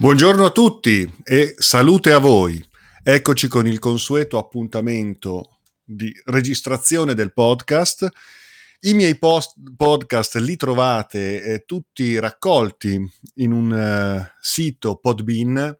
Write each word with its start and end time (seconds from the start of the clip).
Buongiorno 0.00 0.46
a 0.46 0.50
tutti 0.50 1.06
e 1.22 1.54
salute 1.58 2.12
a 2.12 2.18
voi. 2.18 2.58
Eccoci 3.02 3.48
con 3.48 3.66
il 3.66 3.78
consueto 3.78 4.38
appuntamento 4.38 5.58
di 5.84 6.10
registrazione 6.24 7.12
del 7.12 7.34
podcast. 7.34 8.08
I 8.80 8.94
miei 8.94 9.18
post- 9.18 9.56
podcast 9.76 10.36
li 10.36 10.56
trovate 10.56 11.42
eh, 11.42 11.64
tutti 11.66 12.18
raccolti 12.18 12.98
in 13.34 13.52
un 13.52 13.70
uh, 13.72 14.26
sito 14.40 14.96
Podbean 14.96 15.78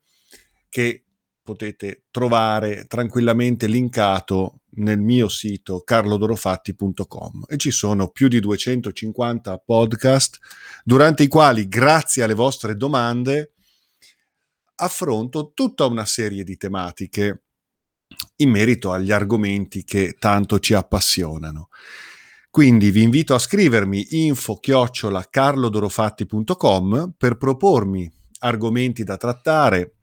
che 0.68 1.05
potete 1.43 2.02
trovare 2.11 2.84
tranquillamente 2.89 3.66
linkato 3.68 4.61
nel 4.73 5.00
mio 5.00 5.30
sito 5.30 5.80
carlodorofatti.com 5.80 7.45
e 7.48 7.57
ci 7.57 7.71
sono 7.71 8.09
più 8.09 8.29
di 8.29 8.39
250 8.39 9.57
podcast 9.64 10.39
durante 10.84 11.23
i 11.23 11.29
quali 11.29 11.68
grazie 11.68 12.23
alle 12.23 12.34
vostre 12.34 12.77
domande 12.77 13.52
affronto 14.80 15.52
tutta 15.54 15.86
una 15.86 16.07
serie 16.07 16.44
di 16.44 16.57
tematiche 16.57 17.43
in 18.36 18.50
merito 18.50 18.93
agli 18.93 19.12
argomenti 19.12 19.84
che 19.84 20.16
tanto 20.18 20.58
ci 20.58 20.75
appassionano. 20.75 21.68
Quindi 22.50 22.90
vi 22.90 23.02
invito 23.02 23.35
a 23.35 23.38
scrivermi 23.38 24.26
info 24.26 24.57
chiocciola 24.57 25.29
carlodorofatti.com 25.30 27.14
per 27.16 27.36
propormi 27.36 28.11
argomenti 28.40 29.04
da 29.04 29.16
trattare, 29.16 29.94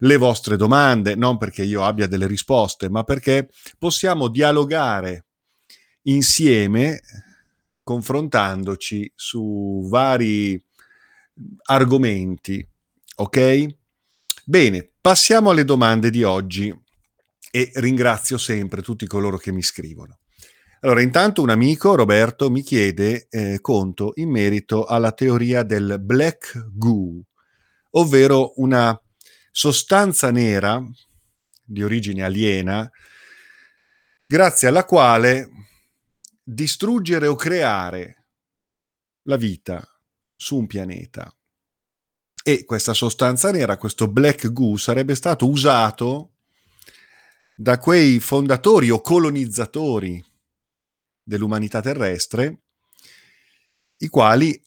le 0.00 0.16
vostre 0.18 0.56
domande, 0.56 1.14
non 1.14 1.38
perché 1.38 1.62
io 1.62 1.82
abbia 1.84 2.06
delle 2.06 2.26
risposte, 2.26 2.90
ma 2.90 3.02
perché 3.02 3.48
possiamo 3.78 4.28
dialogare 4.28 5.24
insieme 6.02 7.00
confrontandoci 7.82 9.10
su 9.14 9.86
vari 9.88 10.62
argomenti, 11.64 12.66
ok? 13.16 13.76
Bene, 14.48 14.92
passiamo 15.00 15.50
alle 15.50 15.64
domande 15.64 16.08
di 16.08 16.22
oggi 16.22 16.72
e 17.50 17.72
ringrazio 17.74 18.38
sempre 18.38 18.80
tutti 18.80 19.04
coloro 19.08 19.38
che 19.38 19.50
mi 19.50 19.60
scrivono. 19.60 20.20
Allora, 20.82 21.02
intanto 21.02 21.42
un 21.42 21.50
amico, 21.50 21.96
Roberto, 21.96 22.48
mi 22.48 22.62
chiede 22.62 23.26
eh, 23.28 23.60
conto 23.60 24.12
in 24.14 24.30
merito 24.30 24.84
alla 24.84 25.10
teoria 25.10 25.64
del 25.64 25.98
black 26.00 26.64
goo, 26.74 27.24
ovvero 27.90 28.52
una 28.60 28.96
sostanza 29.50 30.30
nera 30.30 30.80
di 31.64 31.82
origine 31.82 32.22
aliena, 32.22 32.88
grazie 34.24 34.68
alla 34.68 34.84
quale 34.84 35.50
distruggere 36.40 37.26
o 37.26 37.34
creare 37.34 38.26
la 39.22 39.36
vita 39.36 39.84
su 40.36 40.56
un 40.56 40.68
pianeta 40.68 41.35
e 42.48 42.64
questa 42.64 42.94
sostanza 42.94 43.50
nera, 43.50 43.76
questo 43.76 44.06
black 44.06 44.52
goo, 44.52 44.76
sarebbe 44.76 45.16
stato 45.16 45.48
usato 45.48 46.34
da 47.56 47.76
quei 47.80 48.20
fondatori 48.20 48.88
o 48.88 49.00
colonizzatori 49.00 50.24
dell'umanità 51.24 51.80
terrestre, 51.80 52.60
i 53.96 54.06
quali 54.06 54.64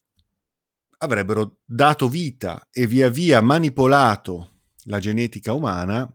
avrebbero 0.97 1.59
dato 1.63 2.09
vita 2.09 2.67
e 2.69 2.85
via 2.85 3.07
via 3.07 3.39
manipolato 3.39 4.63
la 4.87 4.99
genetica 4.99 5.53
umana 5.53 6.05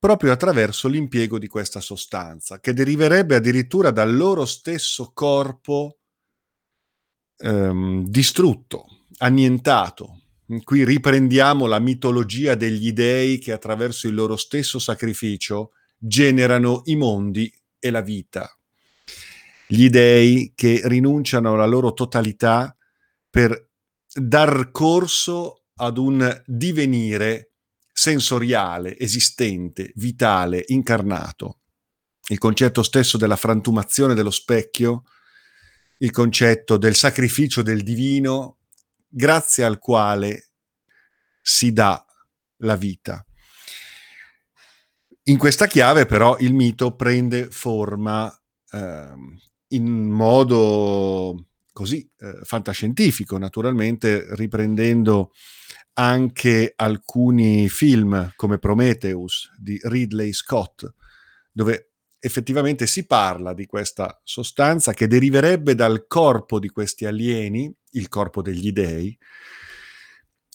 proprio 0.00 0.32
attraverso 0.32 0.88
l'impiego 0.88 1.38
di 1.38 1.46
questa 1.46 1.78
sostanza, 1.80 2.58
che 2.58 2.72
deriverebbe 2.72 3.36
addirittura 3.36 3.92
dal 3.92 4.16
loro 4.16 4.44
stesso 4.44 5.12
corpo 5.14 5.98
ehm, 7.36 8.04
distrutto, 8.08 9.04
annientato, 9.18 10.17
Qui 10.64 10.82
riprendiamo 10.82 11.66
la 11.66 11.78
mitologia 11.78 12.54
degli 12.54 12.92
dei 12.92 13.36
che 13.36 13.52
attraverso 13.52 14.08
il 14.08 14.14
loro 14.14 14.36
stesso 14.36 14.78
sacrificio 14.78 15.72
generano 15.98 16.80
i 16.84 16.96
mondi 16.96 17.52
e 17.78 17.90
la 17.90 18.00
vita. 18.00 18.50
Gli 19.66 19.90
dei 19.90 20.54
che 20.54 20.80
rinunciano 20.84 21.52
alla 21.52 21.66
loro 21.66 21.92
totalità 21.92 22.74
per 23.28 23.68
dar 24.10 24.70
corso 24.70 25.64
ad 25.74 25.98
un 25.98 26.42
divenire 26.46 27.50
sensoriale, 27.92 28.98
esistente, 28.98 29.92
vitale, 29.96 30.64
incarnato. 30.68 31.58
Il 32.28 32.38
concetto 32.38 32.82
stesso 32.82 33.18
della 33.18 33.36
frantumazione 33.36 34.14
dello 34.14 34.30
specchio, 34.30 35.02
il 35.98 36.10
concetto 36.10 36.78
del 36.78 36.94
sacrificio 36.94 37.60
del 37.60 37.82
divino 37.82 38.57
grazie 39.08 39.64
al 39.64 39.78
quale 39.78 40.50
si 41.40 41.72
dà 41.72 42.04
la 42.58 42.76
vita. 42.76 43.24
In 45.24 45.38
questa 45.38 45.66
chiave 45.66 46.06
però 46.06 46.36
il 46.38 46.54
mito 46.54 46.94
prende 46.94 47.50
forma 47.50 48.32
eh, 48.70 49.12
in 49.68 50.10
modo 50.10 51.46
così 51.72 52.08
eh, 52.18 52.40
fantascientifico, 52.42 53.38
naturalmente 53.38 54.26
riprendendo 54.34 55.32
anche 55.94 56.72
alcuni 56.76 57.68
film 57.68 58.32
come 58.36 58.58
Prometheus 58.58 59.50
di 59.58 59.78
Ridley 59.82 60.32
Scott, 60.32 60.90
dove 61.52 61.90
effettivamente 62.20 62.86
si 62.86 63.06
parla 63.06 63.52
di 63.52 63.66
questa 63.66 64.20
sostanza 64.24 64.92
che 64.92 65.06
deriverebbe 65.06 65.74
dal 65.74 66.06
corpo 66.06 66.58
di 66.58 66.68
questi 66.68 67.04
alieni 67.04 67.72
il 67.92 68.08
corpo 68.08 68.42
degli 68.42 68.72
dei, 68.72 69.16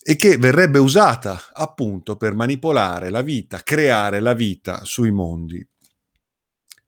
e 0.06 0.16
che 0.16 0.38
verrebbe 0.38 0.80
usata 0.80 1.52
appunto 1.54 2.18
per 2.18 2.34
manipolare 2.34 3.10
la 3.10 3.22
vita, 3.22 3.64
creare 3.64 4.20
la 4.20 4.34
vita 4.34 4.84
sui 4.84 5.12
mondi. 5.12 5.66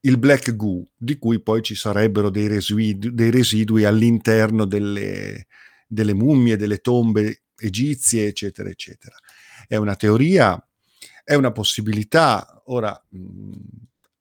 Il 0.02 0.20
black 0.20 0.56
goo, 0.56 0.90
di 0.96 1.18
cui 1.18 1.42
poi 1.42 1.64
ci 1.64 1.76
sarebbero 1.76 2.30
dei 2.30 2.48
residui, 2.48 2.98
dei 2.98 3.32
residui 3.32 3.86
all'interno 3.86 4.66
delle, 4.66 5.48
delle 5.88 6.14
mummie, 6.14 6.58
delle 6.58 6.80
tombe 6.80 7.44
egizie, 7.58 8.28
eccetera, 8.28 8.70
eccetera. 8.70 9.16
È 9.68 9.78
una 9.78 9.96
teoria, 9.96 10.64
è 11.24 11.34
una 11.34 11.52
possibilità. 11.52 12.62
Ora, 12.66 13.02
mh, 13.10 13.52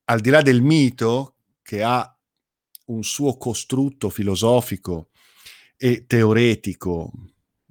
al 0.04 0.20
di 0.20 0.30
là 0.30 0.40
del 0.40 0.62
mito 0.62 1.34
che 1.62 1.82
ha 1.82 2.16
un 2.86 3.02
suo 3.02 3.36
costrutto 3.36 4.08
filosofico 4.08 5.08
e 5.76 6.06
teoretico 6.06 7.12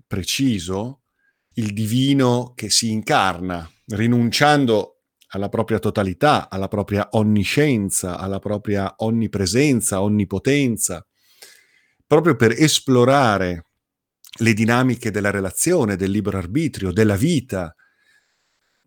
preciso, 0.07 1.01
il 1.53 1.73
divino 1.73 2.53
che 2.55 2.69
si 2.69 2.91
incarna, 2.91 3.69
rinunciando 3.87 5.01
alla 5.29 5.49
propria 5.49 5.79
totalità, 5.79 6.49
alla 6.49 6.67
propria 6.67 7.07
onniscienza, 7.11 8.17
alla 8.17 8.39
propria 8.39 8.93
onnipresenza, 8.97 10.01
onnipotenza, 10.01 11.05
proprio 12.05 12.35
per 12.35 12.51
esplorare 12.51 13.65
le 14.39 14.53
dinamiche 14.53 15.11
della 15.11 15.31
relazione, 15.31 15.95
del 15.95 16.11
libero 16.11 16.37
arbitrio, 16.37 16.91
della 16.91 17.15
vita, 17.15 17.75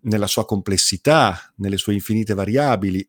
nella 0.03 0.27
sua 0.27 0.44
complessità, 0.44 1.53
nelle 1.56 1.77
sue 1.77 1.94
infinite 1.94 2.34
variabili, 2.34 3.09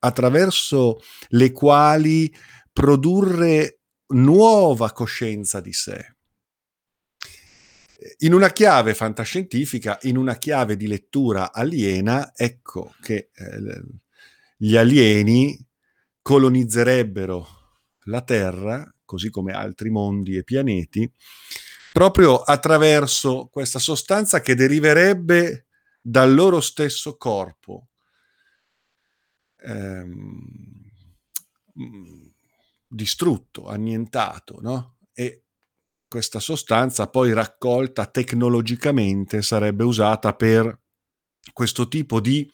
attraverso 0.00 1.00
le 1.28 1.52
quali 1.52 2.34
produrre 2.72 3.80
nuova 4.08 4.92
coscienza 4.92 5.60
di 5.60 5.72
sé. 5.72 6.14
In 8.18 8.34
una 8.34 8.50
chiave 8.50 8.94
fantascientifica, 8.94 9.98
in 10.02 10.16
una 10.16 10.36
chiave 10.36 10.76
di 10.76 10.86
lettura 10.86 11.52
aliena, 11.52 12.32
ecco 12.34 12.94
che 13.00 13.30
eh, 13.32 13.82
gli 14.56 14.76
alieni 14.76 15.58
colonizzerebbero 16.22 17.46
la 18.04 18.22
Terra, 18.22 18.94
così 19.04 19.30
come 19.30 19.52
altri 19.52 19.90
mondi 19.90 20.36
e 20.36 20.44
pianeti, 20.44 21.10
proprio 21.92 22.42
attraverso 22.42 23.48
questa 23.50 23.78
sostanza 23.78 24.40
che 24.40 24.54
deriverebbe 24.54 25.66
dal 26.00 26.34
loro 26.34 26.60
stesso 26.60 27.16
corpo. 27.16 27.88
Ehm, 29.62 30.90
distrutto, 32.86 33.66
annientato, 33.66 34.58
no? 34.60 34.98
E 35.12 35.44
questa 36.08 36.40
sostanza 36.40 37.08
poi 37.08 37.32
raccolta 37.32 38.06
tecnologicamente 38.06 39.42
sarebbe 39.42 39.84
usata 39.84 40.34
per 40.34 40.80
questo 41.52 41.88
tipo 41.88 42.20
di 42.20 42.50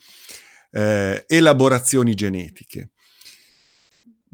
eh, 0.71 1.25
elaborazioni 1.29 2.15
genetiche. 2.15 2.91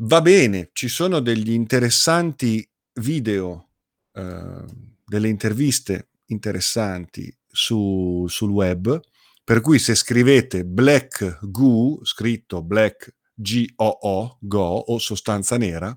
Va 0.00 0.20
bene, 0.20 0.70
ci 0.72 0.88
sono 0.88 1.20
degli 1.20 1.50
interessanti 1.50 2.68
video, 2.94 3.70
eh, 4.12 4.64
delle 5.04 5.28
interviste 5.28 6.10
interessanti 6.26 7.36
su, 7.46 8.24
sul 8.28 8.50
web, 8.50 9.00
per 9.42 9.60
cui 9.60 9.78
se 9.78 9.94
scrivete 9.94 10.64
Black 10.64 11.38
Goo, 11.42 12.04
scritto 12.04 12.62
Black 12.62 13.16
G-O-O, 13.40 14.38
Go, 14.40 14.84
o 14.88 14.98
sostanza 14.98 15.56
nera, 15.56 15.96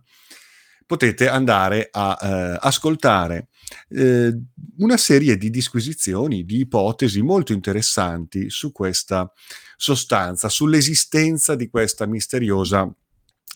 potete 0.85 1.27
andare 1.29 1.87
a 1.89 2.17
eh, 2.21 2.57
ascoltare 2.59 3.47
eh, 3.89 4.37
una 4.77 4.97
serie 4.97 5.37
di 5.37 5.49
disquisizioni, 5.49 6.43
di 6.43 6.59
ipotesi 6.59 7.21
molto 7.21 7.53
interessanti 7.53 8.49
su 8.49 8.71
questa 8.71 9.31
sostanza, 9.77 10.49
sull'esistenza 10.49 11.55
di 11.55 11.69
questa 11.69 12.05
misteriosa 12.05 12.93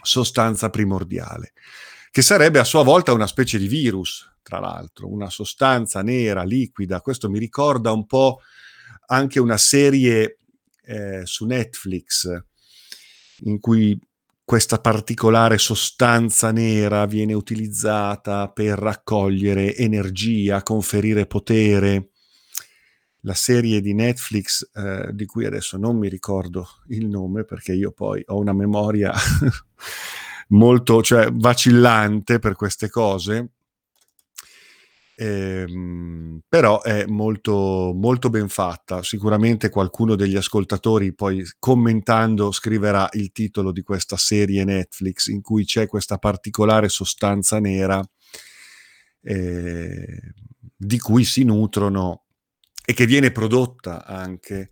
sostanza 0.02 0.70
primordiale, 0.70 1.54
che 2.10 2.22
sarebbe 2.22 2.60
a 2.60 2.64
sua 2.64 2.84
volta 2.84 3.12
una 3.12 3.28
specie 3.28 3.58
di 3.58 3.68
virus, 3.68 4.26
tra 4.42 4.60
l'altro, 4.60 5.12
una 5.12 5.30
sostanza 5.30 6.02
nera, 6.02 6.44
liquida. 6.44 7.02
Questo 7.02 7.30
mi 7.30 7.40
ricorda 7.40 7.92
un 7.92 8.06
po' 8.06 8.40
anche 9.08 9.40
una 9.40 9.58
serie 9.58 10.40
eh, 10.84 11.22
su 11.26 11.46
Netflix 11.46 12.30
in 13.44 13.60
cui 13.60 14.00
questa 14.46 14.80
particolare 14.80 15.58
sostanza 15.58 16.52
nera 16.52 17.08
viene 17.08 17.34
utilizzata 17.34 18.48
per 18.50 18.78
raccogliere 18.78 19.76
energia, 19.76 20.62
conferire 20.62 21.26
potere. 21.26 22.10
La 23.22 23.34
serie 23.34 23.82
di 23.82 23.96
Netflix, 23.96 24.70
eh, 24.76 25.10
di 25.12 25.26
cui 25.26 25.46
adesso 25.46 25.78
non 25.78 25.98
mi 25.98 26.10
ricordo 26.10 26.68
il 26.90 27.08
nome 27.08 27.44
perché 27.44 27.74
io 27.74 27.92
poi 27.92 28.22
ho 28.28 28.38
una 28.38 28.54
memoria 28.54 29.12
molto, 30.50 31.02
cioè 31.02 31.32
vacillante 31.32 32.38
per 32.38 32.54
queste 32.54 32.88
cose, 32.88 33.55
Ehm, 35.18 36.42
però 36.48 36.82
è 36.82 37.06
molto, 37.06 37.94
molto 37.96 38.30
ben 38.30 38.50
fatta. 38.50 39.02
Sicuramente 39.02 39.70
qualcuno 39.70 40.16
degli 40.16 40.36
ascoltatori 40.36 41.14
poi 41.14 41.44
commentando 41.58 42.52
scriverà 42.52 43.08
il 43.14 43.32
titolo 43.32 43.72
di 43.72 43.82
questa 43.82 44.18
serie 44.18 44.64
Netflix 44.64 45.28
in 45.28 45.42
cui 45.42 45.66
c'è 45.66 45.88
questa 45.88 46.18
particolare 46.18 46.90
sostanza 46.90 47.60
nera 47.60 48.04
eh, 49.22 50.34
di 50.76 51.00
cui 51.00 51.24
si 51.24 51.44
nutrono 51.44 52.26
e 52.86 52.94
che 52.94 53.06
viene 53.06 53.32
prodotta 53.32 54.06
anche 54.06 54.70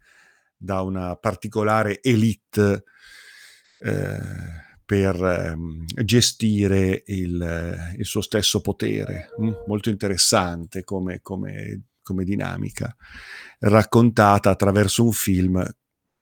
da 0.55 0.81
una 0.81 1.15
particolare 1.15 2.01
elite. 2.01 2.83
Eh, 3.79 4.41
per 4.93 5.23
ehm, 5.23 5.85
gestire 6.03 7.01
il, 7.07 7.95
il, 7.97 8.05
suo 8.05 8.21
stesso 8.21 8.61
potere. 8.61 9.29
Mm? 9.41 9.53
Molto 9.65 9.89
interessante 9.89 10.83
come, 10.83 11.19
come, 11.19 11.85
come 12.03 12.23
dinamica, 12.23 12.95
raccontata 13.61 14.51
attraverso 14.51 15.03
un 15.03 15.11
film, 15.11 15.67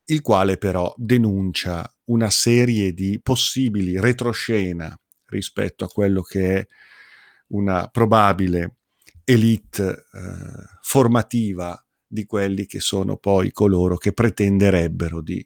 il 0.05 0.21
quale 0.21 0.57
però 0.57 0.93
denuncia 0.95 1.93
una 2.05 2.29
serie 2.29 2.93
di 2.93 3.19
possibili 3.21 3.99
retroscena 3.99 4.97
rispetto 5.25 5.83
a 5.83 5.89
quello 5.89 6.21
che 6.21 6.59
è 6.59 6.67
una 7.47 7.89
probabile 7.89 8.77
elite 9.25 10.05
eh, 10.13 10.79
formativa 10.81 11.77
di 12.07 12.25
quelli 12.25 12.65
che 12.65 12.79
sono 12.79 13.17
poi 13.17 13.51
coloro 13.51 13.97
che 13.97 14.13
pretenderebbero 14.13 15.21
di 15.21 15.45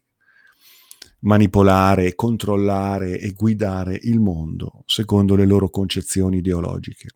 manipolare, 1.26 2.16
controllare 2.16 3.20
e 3.20 3.32
guidare 3.34 4.00
il 4.04 4.20
mondo 4.20 4.84
secondo 4.86 5.36
le 5.36 5.46
loro 5.46 5.70
concezioni 5.70 6.38
ideologiche. 6.38 7.10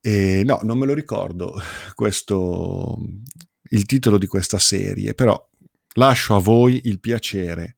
E 0.00 0.42
no, 0.44 0.60
non 0.62 0.78
me 0.78 0.86
lo 0.86 0.94
ricordo 0.94 1.60
questo, 1.94 2.98
il 3.70 3.84
titolo 3.86 4.18
di 4.18 4.26
questa 4.26 4.58
serie, 4.58 5.14
però 5.14 5.48
lascio 5.94 6.36
a 6.36 6.40
voi 6.40 6.80
il 6.84 7.00
piacere 7.00 7.76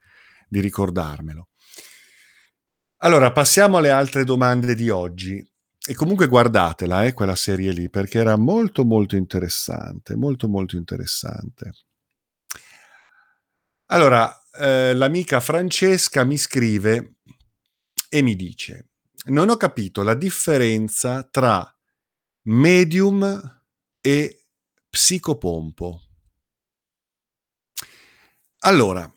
di 0.49 0.61
ricordarmelo. 0.61 1.49
Allora, 2.99 3.33
passiamo 3.33 3.79
alle 3.79 3.91
altre 3.91 4.25
domande 4.25 4.75
di 4.75 4.91
oggi. 4.91 5.45
E 5.83 5.95
comunque 5.95 6.29
guardatela, 6.29 7.05
eh, 7.05 7.15
quella 7.15 7.35
serie 7.35 7.73
lì, 7.73 7.89
perché 7.89 8.19
era 8.19 8.37
molto 8.37 8.85
molto 8.85 9.17
interessante, 9.17 10.15
molto 10.15 10.47
molto 10.47 10.77
interessante. 10.77 11.73
Allora, 13.87 14.40
eh, 14.53 14.95
l'amica 14.95 15.41
Francesca 15.41 16.25
mi 16.25 16.37
scrive 16.37 17.17
e 18.09 18.23
mi 18.23 18.35
dice, 18.35 18.91
non 19.27 19.49
ho 19.49 19.57
capito 19.57 20.03
la 20.03 20.15
differenza 20.15 21.23
tra 21.23 21.73
medium 22.43 23.63
e 24.01 24.47
psicopompo. 24.89 26.03
Allora, 28.63 29.11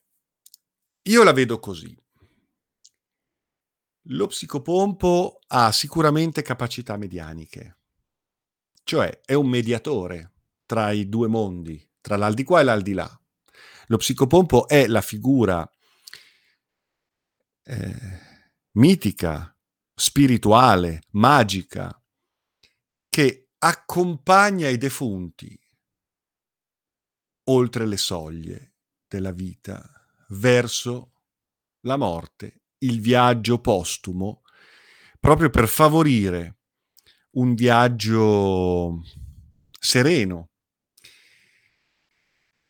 io 1.03 1.23
la 1.23 1.31
vedo 1.33 1.59
così. 1.59 1.97
Lo 4.07 4.27
psicopompo 4.27 5.39
ha 5.47 5.71
sicuramente 5.71 6.41
capacità 6.41 6.97
medianiche, 6.97 7.79
cioè 8.83 9.21
è 9.21 9.33
un 9.33 9.47
mediatore 9.47 10.33
tra 10.65 10.91
i 10.91 11.07
due 11.07 11.27
mondi, 11.27 11.89
tra 12.01 12.17
l'aldilà 12.17 12.59
e 12.59 12.63
l'aldilà. 12.63 13.22
Lo 13.93 13.99
psicopompo 13.99 14.67
è 14.67 14.87
la 14.87 15.01
figura 15.01 15.71
eh, 17.61 18.19
mitica, 18.71 19.55
spirituale, 19.93 21.03
magica, 21.11 22.03
che 23.07 23.49
accompagna 23.59 24.67
i 24.67 24.77
defunti 24.77 25.55
oltre 27.49 27.85
le 27.85 27.97
soglie 27.97 28.77
della 29.07 29.31
vita, 29.31 29.87
verso 30.29 31.11
la 31.81 31.95
morte, 31.95 32.63
il 32.79 32.99
viaggio 32.99 33.59
postumo, 33.59 34.41
proprio 35.19 35.51
per 35.51 35.67
favorire 35.67 36.61
un 37.33 37.53
viaggio 37.53 39.03
sereno, 39.79 40.52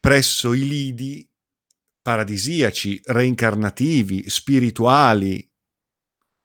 presso 0.03 0.51
i 0.51 0.67
lidi 0.67 1.25
paradisiaci, 2.01 2.99
reincarnativi, 3.05 4.29
spirituali, 4.29 5.49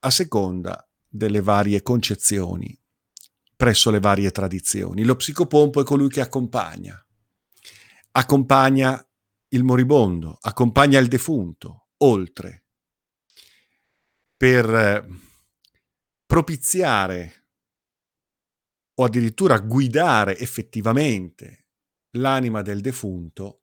a 0.04 0.10
seconda 0.12 0.88
delle 1.08 1.40
varie 1.40 1.82
concezioni, 1.82 2.80
presso 3.56 3.90
le 3.90 3.98
varie 3.98 4.30
tradizioni. 4.30 5.02
Lo 5.02 5.16
psicopompo 5.16 5.80
è 5.80 5.84
colui 5.84 6.08
che 6.08 6.20
accompagna, 6.20 7.04
accompagna 8.12 9.04
il 9.48 9.64
moribondo, 9.64 10.38
accompagna 10.40 11.00
il 11.00 11.08
defunto, 11.08 11.88
oltre, 12.04 12.66
per 14.36 14.72
eh, 14.72 15.04
propiziare 16.26 17.48
o 18.94 19.04
addirittura 19.04 19.58
guidare 19.58 20.38
effettivamente 20.38 21.64
l'anima 22.18 22.62
del 22.62 22.80
defunto 22.80 23.62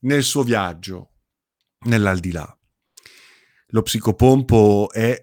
nel 0.00 0.22
suo 0.22 0.42
viaggio 0.42 1.12
nell'aldilà. 1.86 2.58
Lo 3.68 3.82
psicopompo 3.82 4.90
è 4.90 5.20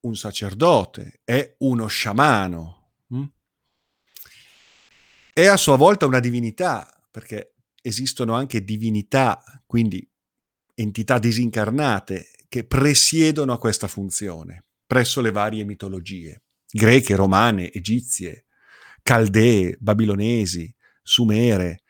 un 0.00 0.16
sacerdote, 0.16 1.20
è 1.24 1.56
uno 1.58 1.86
sciamano, 1.86 2.92
hm? 3.08 3.24
è 5.32 5.46
a 5.46 5.56
sua 5.56 5.76
volta 5.76 6.06
una 6.06 6.20
divinità, 6.20 6.88
perché 7.10 7.54
esistono 7.82 8.34
anche 8.34 8.64
divinità, 8.64 9.42
quindi 9.66 10.08
entità 10.74 11.18
disincarnate, 11.18 12.30
che 12.48 12.64
presiedono 12.64 13.52
a 13.52 13.58
questa 13.58 13.88
funzione 13.88 14.66
presso 14.86 15.20
le 15.20 15.32
varie 15.32 15.64
mitologie, 15.64 16.42
greche, 16.70 17.16
romane, 17.16 17.72
egizie, 17.72 18.46
caldee, 19.02 19.76
babilonesi, 19.80 20.72
sumere, 21.04 21.82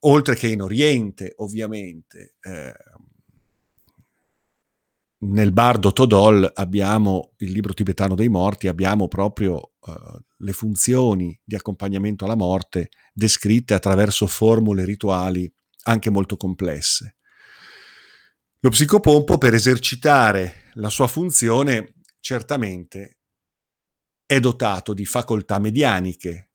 oltre 0.00 0.36
che 0.36 0.46
in 0.46 0.62
Oriente, 0.62 1.32
ovviamente. 1.38 2.36
Eh, 2.40 2.72
nel 5.22 5.52
bardo 5.52 5.92
Todol 5.92 6.50
abbiamo 6.54 7.32
il 7.38 7.50
libro 7.50 7.74
tibetano 7.74 8.14
dei 8.14 8.28
morti, 8.28 8.68
abbiamo 8.68 9.06
proprio 9.06 9.72
uh, 9.78 10.18
le 10.38 10.52
funzioni 10.52 11.38
di 11.44 11.54
accompagnamento 11.54 12.24
alla 12.24 12.36
morte 12.36 12.88
descritte 13.12 13.74
attraverso 13.74 14.26
formule 14.26 14.84
rituali 14.86 15.52
anche 15.84 16.08
molto 16.08 16.38
complesse. 16.38 17.16
Lo 18.60 18.70
psicopompo 18.70 19.36
per 19.36 19.52
esercitare 19.52 20.70
la 20.74 20.88
sua 20.88 21.06
funzione 21.06 21.96
certamente 22.20 23.18
è 24.24 24.38
dotato 24.38 24.94
di 24.94 25.04
facoltà 25.04 25.58
medianiche, 25.58 26.49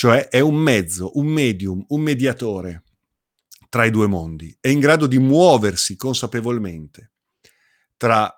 cioè 0.00 0.28
è 0.28 0.40
un 0.40 0.54
mezzo, 0.54 1.10
un 1.18 1.26
medium, 1.26 1.84
un 1.88 2.00
mediatore 2.00 2.84
tra 3.68 3.84
i 3.84 3.90
due 3.90 4.06
mondi, 4.06 4.56
è 4.58 4.68
in 4.68 4.80
grado 4.80 5.06
di 5.06 5.18
muoversi 5.18 5.94
consapevolmente 5.94 7.12
tra 7.98 8.34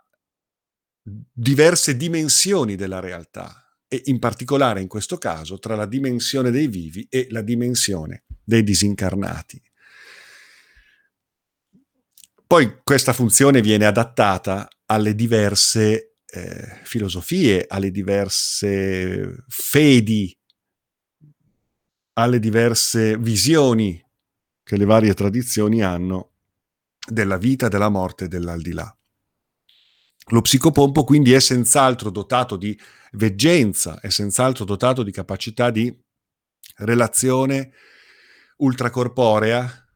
diverse 1.01 1.97
dimensioni 1.97 2.75
della 2.75 2.99
realtà 2.99 3.77
e 3.87 4.03
in 4.07 4.19
particolare 4.19 4.81
in 4.81 4.89
questo 4.89 5.19
caso 5.19 5.61
tra 5.61 5.77
la 5.77 5.87
dimensione 5.87 6.51
dei 6.51 6.67
vivi 6.67 7.07
e 7.09 7.29
la 7.31 7.43
dimensione 7.43 8.25
dei 8.43 8.65
disincarnati. 8.65 9.63
Poi 12.45 12.81
questa 12.83 13.13
funzione 13.13 13.61
viene 13.61 13.87
adattata 13.87 14.69
alle 14.87 15.15
diverse 15.15 16.17
eh, 16.27 16.81
filosofie, 16.83 17.67
alle 17.69 17.93
diverse 17.93 19.45
fedi, 19.47 20.37
alle 22.15 22.39
diverse 22.39 23.17
visioni 23.17 24.03
che 24.63 24.77
le 24.77 24.85
varie 24.85 25.15
tradizioni 25.15 25.83
hanno 25.83 26.31
della 27.07 27.37
vita, 27.37 27.69
della 27.69 27.89
morte 27.89 28.25
e 28.25 28.29
dell'aldilà. 28.29 28.97
Lo 30.27 30.41
psicopompo 30.41 31.05
quindi 31.05 31.33
è 31.33 31.41
senz'altro 31.41 32.11
dotato 32.11 32.57
di 32.57 32.79
veggenza, 33.13 33.99
è 34.01 34.09
senz'altro 34.09 34.65
dotato 34.65 35.03
di 35.03 35.11
capacità 35.11 35.71
di 35.71 35.95
relazione 36.77 37.73
ultracorporea 38.59 39.87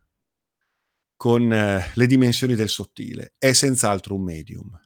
con 1.17 1.53
eh, 1.53 1.91
le 1.95 2.07
dimensioni 2.07 2.55
del 2.55 2.69
sottile, 2.69 3.35
è 3.39 3.53
senz'altro 3.53 4.15
un 4.17 4.23
medium. 4.23 4.81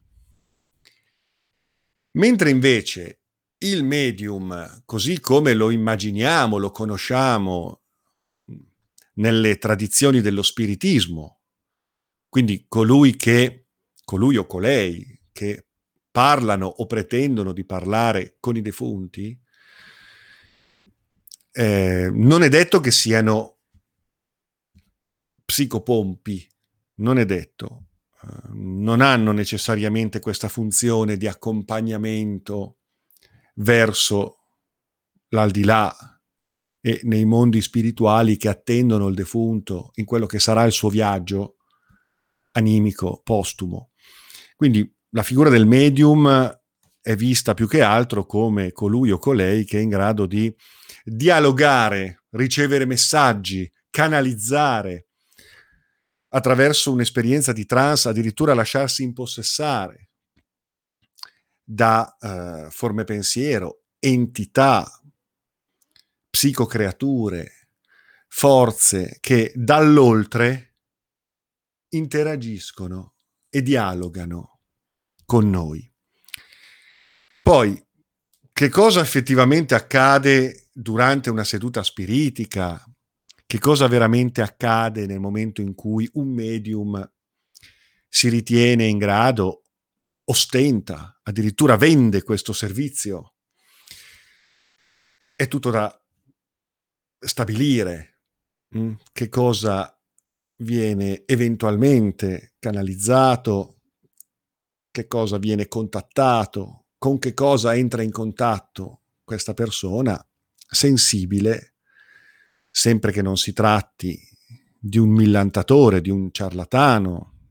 Mentre 2.12 2.50
invece 2.50 3.19
il 3.62 3.84
medium, 3.84 4.82
così 4.84 5.20
come 5.20 5.54
lo 5.54 5.70
immaginiamo, 5.70 6.56
lo 6.56 6.70
conosciamo 6.70 7.82
nelle 9.14 9.58
tradizioni 9.58 10.20
dello 10.20 10.42
spiritismo, 10.42 11.40
quindi 12.28 12.64
colui 12.68 13.16
che, 13.16 13.66
colui 14.04 14.36
o 14.36 14.46
colei 14.46 15.20
che 15.32 15.66
parlano 16.10 16.66
o 16.66 16.86
pretendono 16.86 17.52
di 17.52 17.64
parlare 17.64 18.36
con 18.40 18.56
i 18.56 18.62
defunti, 18.62 19.38
eh, 21.52 22.10
non 22.12 22.42
è 22.42 22.48
detto 22.48 22.80
che 22.80 22.90
siano 22.90 23.58
psicopompi, 25.44 26.48
non 26.96 27.18
è 27.18 27.26
detto. 27.26 27.86
Uh, 28.22 28.50
non 28.52 29.00
hanno 29.00 29.32
necessariamente 29.32 30.20
questa 30.20 30.48
funzione 30.48 31.16
di 31.16 31.26
accompagnamento 31.26 32.79
verso 33.60 34.44
l'aldilà 35.28 35.94
e 36.80 37.00
nei 37.04 37.24
mondi 37.24 37.60
spirituali 37.60 38.36
che 38.36 38.48
attendono 38.48 39.08
il 39.08 39.14
defunto 39.14 39.90
in 39.94 40.04
quello 40.04 40.26
che 40.26 40.38
sarà 40.38 40.64
il 40.64 40.72
suo 40.72 40.88
viaggio 40.88 41.56
animico 42.52 43.20
postumo. 43.22 43.90
Quindi 44.56 44.90
la 45.10 45.22
figura 45.22 45.50
del 45.50 45.66
medium 45.66 46.58
è 47.02 47.16
vista 47.16 47.54
più 47.54 47.68
che 47.68 47.82
altro 47.82 48.26
come 48.26 48.72
colui 48.72 49.10
o 49.10 49.18
colei 49.18 49.64
che 49.64 49.78
è 49.78 49.82
in 49.82 49.88
grado 49.88 50.26
di 50.26 50.54
dialogare, 51.04 52.24
ricevere 52.30 52.86
messaggi, 52.86 53.70
canalizzare 53.90 55.06
attraverso 56.28 56.92
un'esperienza 56.92 57.52
di 57.52 57.66
trance, 57.66 58.08
addirittura 58.08 58.54
lasciarsi 58.54 59.02
impossessare 59.02 60.09
da 61.72 62.16
uh, 62.18 62.68
forme 62.68 63.04
pensiero, 63.04 63.82
entità, 64.00 65.00
psicocreature, 66.28 67.68
forze 68.26 69.18
che 69.20 69.52
dall'oltre 69.54 70.74
interagiscono 71.90 73.14
e 73.48 73.62
dialogano 73.62 74.58
con 75.24 75.48
noi. 75.48 75.88
Poi, 77.40 77.86
che 78.52 78.68
cosa 78.68 79.00
effettivamente 79.00 79.76
accade 79.76 80.70
durante 80.72 81.30
una 81.30 81.44
seduta 81.44 81.84
spiritica? 81.84 82.84
Che 83.46 83.58
cosa 83.60 83.86
veramente 83.86 84.42
accade 84.42 85.06
nel 85.06 85.20
momento 85.20 85.60
in 85.60 85.74
cui 85.74 86.08
un 86.14 86.32
medium 86.34 87.12
si 88.08 88.28
ritiene 88.28 88.86
in 88.86 88.98
grado, 88.98 89.59
ostenta, 90.30 91.20
addirittura 91.24 91.76
vende 91.76 92.22
questo 92.22 92.52
servizio? 92.52 93.34
È 95.34 95.48
tutto 95.48 95.70
da 95.70 96.00
stabilire? 97.18 98.20
Mm, 98.76 98.94
che 99.12 99.28
cosa 99.28 99.92
viene 100.58 101.24
eventualmente 101.26 102.54
canalizzato, 102.60 103.80
che 104.92 105.08
cosa 105.08 105.38
viene 105.38 105.66
contattato, 105.66 106.86
con 106.96 107.18
che 107.18 107.34
cosa 107.34 107.74
entra 107.74 108.02
in 108.02 108.12
contatto 108.12 109.02
questa 109.24 109.54
persona 109.54 110.24
sensibile, 110.54 111.74
sempre 112.70 113.10
che 113.10 113.22
non 113.22 113.36
si 113.36 113.52
tratti 113.52 114.16
di 114.78 114.98
un 114.98 115.10
millantatore, 115.10 116.00
di 116.00 116.10
un 116.10 116.30
ciarlatano, 116.30 117.48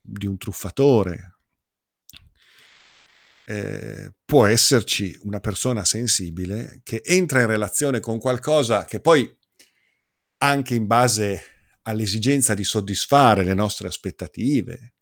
di 0.00 0.26
un 0.26 0.38
truffatore. 0.38 1.29
Eh, 3.50 4.12
può 4.24 4.46
esserci 4.46 5.18
una 5.22 5.40
persona 5.40 5.84
sensibile 5.84 6.82
che 6.84 7.02
entra 7.04 7.40
in 7.40 7.48
relazione 7.48 7.98
con 7.98 8.20
qualcosa 8.20 8.84
che 8.84 9.00
poi, 9.00 9.28
anche 10.42 10.76
in 10.76 10.86
base 10.86 11.42
all'esigenza 11.82 12.54
di 12.54 12.62
soddisfare 12.62 13.42
le 13.42 13.54
nostre 13.54 13.88
aspettative, 13.88 14.94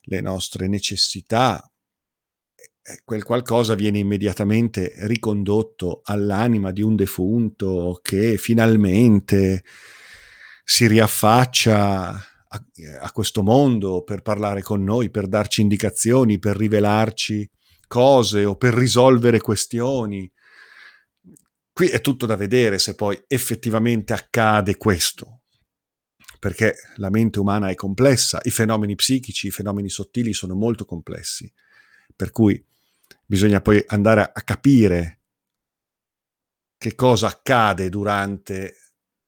le 0.00 0.20
nostre 0.22 0.66
necessità, 0.66 1.70
quel 3.04 3.22
qualcosa 3.22 3.74
viene 3.74 3.98
immediatamente 3.98 4.94
ricondotto 5.00 6.00
all'anima 6.04 6.70
di 6.70 6.80
un 6.80 6.96
defunto 6.96 8.00
che 8.00 8.38
finalmente 8.38 9.62
si 10.64 10.86
riaffaccia 10.86 12.08
a, 12.08 12.64
a, 13.00 13.12
questo 13.12 13.42
mondo 13.42 14.02
per 14.04 14.22
parlare 14.22 14.62
con 14.62 14.82
noi, 14.82 15.10
per 15.10 15.26
darci 15.26 15.60
indicazioni, 15.60 16.38
per 16.38 16.56
rivelarci 16.56 17.46
cose 17.86 18.44
o 18.44 18.56
per 18.56 18.74
risolvere 18.74 19.40
questioni. 19.40 20.30
Qui 21.72 21.88
è 21.88 22.00
tutto 22.00 22.26
da 22.26 22.36
vedere 22.36 22.78
se 22.78 22.94
poi 22.94 23.20
effettivamente 23.26 24.12
accade 24.12 24.76
questo, 24.76 25.42
perché 26.38 26.74
la 26.96 27.10
mente 27.10 27.40
umana 27.40 27.68
è 27.68 27.74
complessa, 27.74 28.40
i 28.44 28.50
fenomeni 28.50 28.94
psichici, 28.94 29.48
i 29.48 29.50
fenomeni 29.50 29.88
sottili 29.88 30.32
sono 30.32 30.54
molto 30.54 30.84
complessi, 30.84 31.52
per 32.14 32.30
cui 32.30 32.64
bisogna 33.26 33.60
poi 33.60 33.82
andare 33.88 34.30
a 34.32 34.42
capire 34.42 35.20
che 36.76 36.94
cosa 36.94 37.28
accade 37.28 37.88
durante 37.88 38.76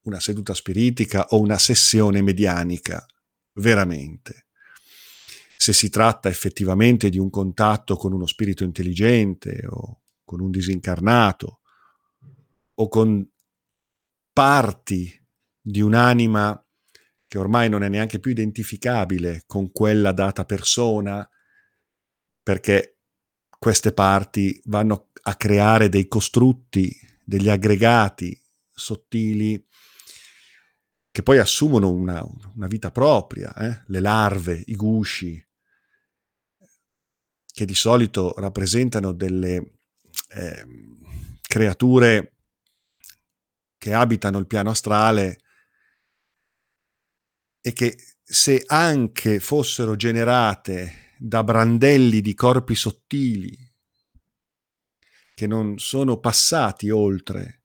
una 0.02 0.20
seduta 0.20 0.54
spiritica 0.54 1.26
o 1.28 1.40
una 1.40 1.58
sessione 1.58 2.22
medianica, 2.22 3.04
veramente. 3.54 4.45
Se 5.56 5.72
si 5.72 5.88
tratta 5.88 6.28
effettivamente 6.28 7.08
di 7.08 7.18
un 7.18 7.30
contatto 7.30 7.96
con 7.96 8.12
uno 8.12 8.26
spirito 8.26 8.64
intelligente 8.64 9.64
o 9.68 10.02
con 10.24 10.40
un 10.40 10.50
disincarnato 10.50 11.60
o 12.74 12.88
con 12.88 13.26
parti 14.32 15.24
di 15.60 15.80
un'anima 15.80 16.62
che 17.26 17.38
ormai 17.38 17.68
non 17.68 17.82
è 17.82 17.88
neanche 17.88 18.20
più 18.20 18.30
identificabile 18.30 19.44
con 19.46 19.72
quella 19.72 20.12
data 20.12 20.44
persona, 20.44 21.28
perché 22.42 22.98
queste 23.58 23.92
parti 23.92 24.60
vanno 24.66 25.08
a 25.22 25.34
creare 25.34 25.88
dei 25.88 26.06
costrutti, 26.06 26.94
degli 27.24 27.48
aggregati 27.48 28.40
sottili 28.70 29.64
che 31.10 31.22
poi 31.22 31.38
assumono 31.38 31.90
una, 31.90 32.22
una 32.54 32.66
vita 32.66 32.90
propria, 32.90 33.54
eh? 33.54 33.82
le 33.86 34.00
larve, 34.00 34.62
i 34.66 34.76
gusci, 34.76 35.42
che 37.56 37.64
di 37.64 37.74
solito 37.74 38.34
rappresentano 38.36 39.12
delle 39.12 39.78
eh, 40.28 40.66
creature 41.40 42.34
che 43.78 43.94
abitano 43.94 44.36
il 44.36 44.46
piano 44.46 44.68
astrale 44.68 45.38
e 47.62 47.72
che 47.72 47.96
se 48.22 48.62
anche 48.66 49.40
fossero 49.40 49.96
generate 49.96 51.14
da 51.16 51.42
brandelli 51.42 52.20
di 52.20 52.34
corpi 52.34 52.74
sottili 52.74 53.56
che 55.34 55.46
non 55.46 55.78
sono 55.78 56.18
passati 56.18 56.90
oltre 56.90 57.62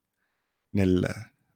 nel, 0.70 1.06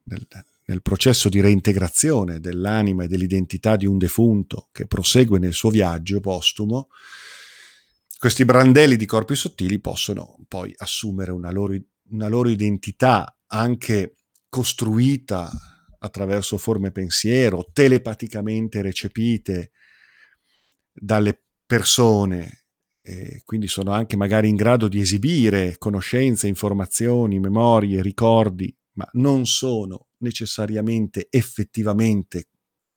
nel, 0.02 0.28
nel 0.66 0.82
processo 0.82 1.30
di 1.30 1.40
reintegrazione 1.40 2.38
dell'anima 2.38 3.04
e 3.04 3.08
dell'identità 3.08 3.76
di 3.76 3.86
un 3.86 3.96
defunto 3.96 4.68
che 4.72 4.86
prosegue 4.86 5.38
nel 5.38 5.54
suo 5.54 5.70
viaggio 5.70 6.20
postumo, 6.20 6.88
questi 8.18 8.44
brandelli 8.44 8.96
di 8.96 9.06
corpi 9.06 9.34
sottili 9.34 9.78
possono 9.78 10.36
poi 10.48 10.72
assumere 10.76 11.32
una 11.32 11.50
loro, 11.50 11.76
una 12.10 12.28
loro 12.28 12.48
identità 12.48 13.36
anche 13.46 14.16
costruita 14.48 15.50
attraverso 15.98 16.56
forme 16.56 16.92
pensiero, 16.92 17.66
telepaticamente 17.72 18.80
recepite 18.80 19.72
dalle 20.92 21.42
persone, 21.66 22.64
quindi 23.44 23.68
sono 23.68 23.92
anche 23.92 24.16
magari 24.16 24.48
in 24.48 24.56
grado 24.56 24.88
di 24.88 25.00
esibire 25.00 25.76
conoscenze, 25.78 26.48
informazioni, 26.48 27.38
memorie, 27.38 28.02
ricordi, 28.02 28.74
ma 28.92 29.08
non 29.12 29.46
sono 29.46 30.08
necessariamente 30.18 31.26
effettivamente 31.30 32.48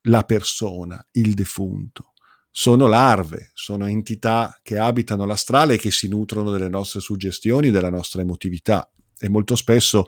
la 0.04 0.24
persona, 0.24 1.04
il 1.12 1.34
defunto, 1.34 2.09
sono 2.50 2.86
larve, 2.88 3.50
sono 3.54 3.86
entità 3.86 4.58
che 4.62 4.78
abitano 4.78 5.24
l'astrale 5.24 5.74
e 5.74 5.78
che 5.78 5.90
si 5.90 6.08
nutrono 6.08 6.50
delle 6.50 6.68
nostre 6.68 7.00
suggestioni, 7.00 7.70
della 7.70 7.90
nostra 7.90 8.22
emotività. 8.22 8.90
E 9.18 9.28
molto 9.28 9.54
spesso 9.54 10.06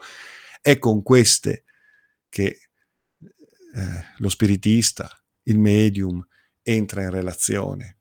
è 0.60 0.78
con 0.78 1.02
queste 1.02 1.64
che 2.28 2.44
eh, 3.74 4.04
lo 4.18 4.28
spiritista, 4.28 5.08
il 5.44 5.58
medium, 5.58 6.24
entra 6.62 7.02
in 7.02 7.10
relazione, 7.10 7.98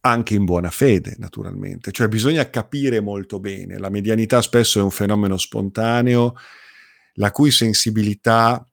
anche 0.00 0.34
in 0.34 0.44
buona 0.44 0.70
fede, 0.70 1.14
naturalmente. 1.18 1.92
Cioè 1.92 2.08
bisogna 2.08 2.48
capire 2.48 3.00
molto 3.00 3.38
bene. 3.38 3.78
La 3.78 3.90
medianità 3.90 4.40
spesso 4.42 4.78
è 4.78 4.82
un 4.82 4.90
fenomeno 4.90 5.36
spontaneo, 5.36 6.34
la 7.14 7.30
cui 7.30 7.50
sensibilità 7.50 8.66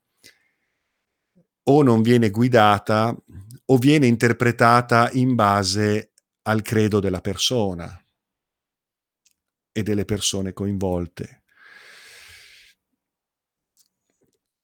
o 1.63 1.83
non 1.83 2.01
viene 2.01 2.29
guidata 2.29 3.15
o 3.71 3.77
viene 3.77 4.07
interpretata 4.07 5.09
in 5.11 5.35
base 5.35 6.13
al 6.43 6.61
credo 6.61 6.99
della 6.99 7.21
persona 7.21 8.03
e 9.71 9.83
delle 9.83 10.05
persone 10.05 10.53
coinvolte. 10.53 11.43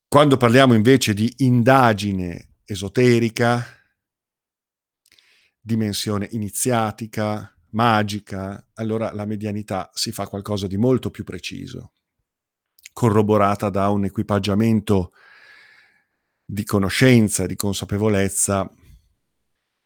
Quando 0.07 0.37
parliamo 0.37 0.73
invece 0.73 1.13
di 1.13 1.31
indagine 1.37 2.55
esoterica, 2.65 3.63
dimensione 5.59 6.27
iniziatica, 6.31 7.55
magica, 7.71 8.69
allora 8.75 9.11
la 9.13 9.25
medianità 9.25 9.91
si 9.93 10.11
fa 10.11 10.25
qualcosa 10.27 10.65
di 10.65 10.77
molto 10.77 11.11
più 11.11 11.23
preciso, 11.23 11.91
corroborata 12.91 13.69
da 13.69 13.89
un 13.89 14.05
equipaggiamento 14.05 15.11
di 16.43 16.63
conoscenza, 16.63 17.45
di 17.45 17.55
consapevolezza 17.55 18.67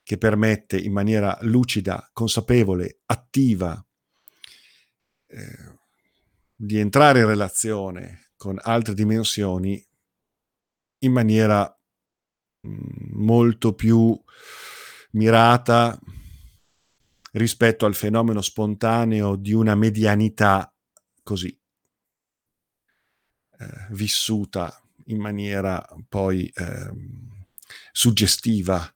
che 0.10 0.18
permette 0.18 0.76
in 0.76 0.92
maniera 0.92 1.38
lucida, 1.42 2.10
consapevole, 2.12 3.02
attiva 3.06 3.80
eh, 5.28 5.78
di 6.56 6.80
entrare 6.80 7.20
in 7.20 7.28
relazione 7.28 8.32
con 8.36 8.58
altre 8.60 8.96
dimensioni 8.96 9.88
in 11.04 11.12
maniera 11.12 11.64
mm, 12.68 13.22
molto 13.22 13.76
più 13.76 14.20
mirata 15.12 15.96
rispetto 17.34 17.86
al 17.86 17.94
fenomeno 17.94 18.42
spontaneo 18.42 19.36
di 19.36 19.54
una 19.54 19.76
medianità 19.76 20.74
così 21.22 21.56
eh, 23.60 23.88
vissuta 23.92 24.76
in 25.06 25.20
maniera 25.20 25.88
poi 26.08 26.48
eh, 26.48 26.92
suggestiva 27.92 28.92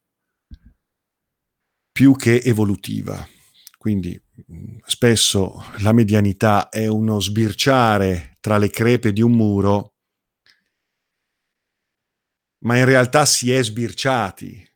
più 1.93 2.15
che 2.15 2.41
evolutiva. 2.41 3.25
Quindi 3.77 4.19
spesso 4.85 5.63
la 5.79 5.93
medianità 5.93 6.69
è 6.69 6.87
uno 6.87 7.19
sbirciare 7.19 8.37
tra 8.39 8.57
le 8.57 8.69
crepe 8.69 9.13
di 9.13 9.21
un 9.21 9.31
muro, 9.33 9.93
ma 12.63 12.77
in 12.77 12.85
realtà 12.85 13.25
si 13.25 13.51
è 13.51 13.63
sbirciati. 13.63 14.67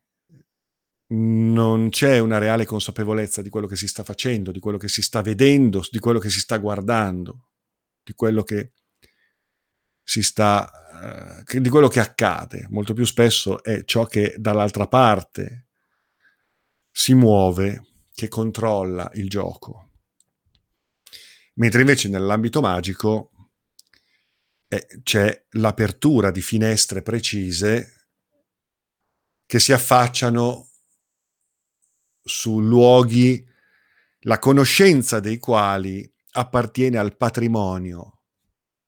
Non 1.10 1.90
c'è 1.90 2.20
una 2.20 2.38
reale 2.38 2.66
consapevolezza 2.66 3.42
di 3.42 3.50
quello 3.50 3.66
che 3.66 3.78
si 3.78 3.88
sta 3.88 4.04
facendo, 4.04 4.52
di 4.52 4.60
quello 4.60 4.78
che 4.78 4.90
si 4.90 5.02
sta 5.02 5.22
vedendo, 5.22 5.82
di 5.90 6.00
quello 6.00 6.20
che 6.20 6.30
si 6.30 6.40
sta 6.40 6.58
guardando, 6.58 7.48
di 8.04 8.14
quello 8.14 8.44
che 8.44 8.74
si 10.04 10.22
sta, 10.22 11.44
eh, 11.48 11.62
di 11.62 11.70
quello 11.70 11.88
che 11.88 12.02
accade. 12.02 12.68
Molto 12.70 12.94
più 12.94 13.06
spesso 13.06 13.64
è 13.64 13.86
ciò 13.86 14.06
che 14.06 14.36
dall'altra 14.38 14.88
parte 14.88 15.67
si 16.98 17.13
muove 17.13 17.86
che 18.12 18.27
controlla 18.27 19.12
il 19.13 19.30
gioco. 19.30 19.92
Mentre 21.58 21.82
invece 21.82 22.10
nell'ambito 22.10 22.60
magico 22.60 23.30
eh, 24.68 24.88
c'è 25.04 25.46
l'apertura 25.51 26.32
di 26.32 26.42
finestre 26.42 27.04
precise 27.04 28.08
che 29.46 29.60
si 29.60 29.74
affacciano 29.74 30.69
su 32.24 32.60
luoghi 32.62 33.48
la 34.22 34.39
conoscenza 34.39 35.19
dei 35.19 35.38
quali 35.38 36.12
appartiene 36.32 36.98
al 36.98 37.15
patrimonio 37.15 38.24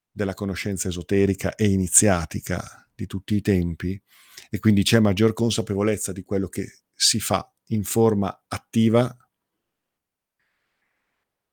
della 0.09 0.33
conoscenza 0.33 0.87
esoterica 0.87 1.53
e 1.53 1.69
iniziatica 1.69 2.89
di 2.91 3.05
tutti 3.05 3.35
i 3.35 3.41
tempi 3.41 4.01
e 4.49 4.57
quindi 4.57 4.81
c'è 4.81 4.97
maggior 4.97 5.33
consapevolezza 5.33 6.11
di 6.11 6.23
quello 6.23 6.47
che 6.47 6.79
si 6.95 7.19
fa 7.19 7.47
in 7.71 7.83
forma 7.83 8.45
attiva, 8.47 9.15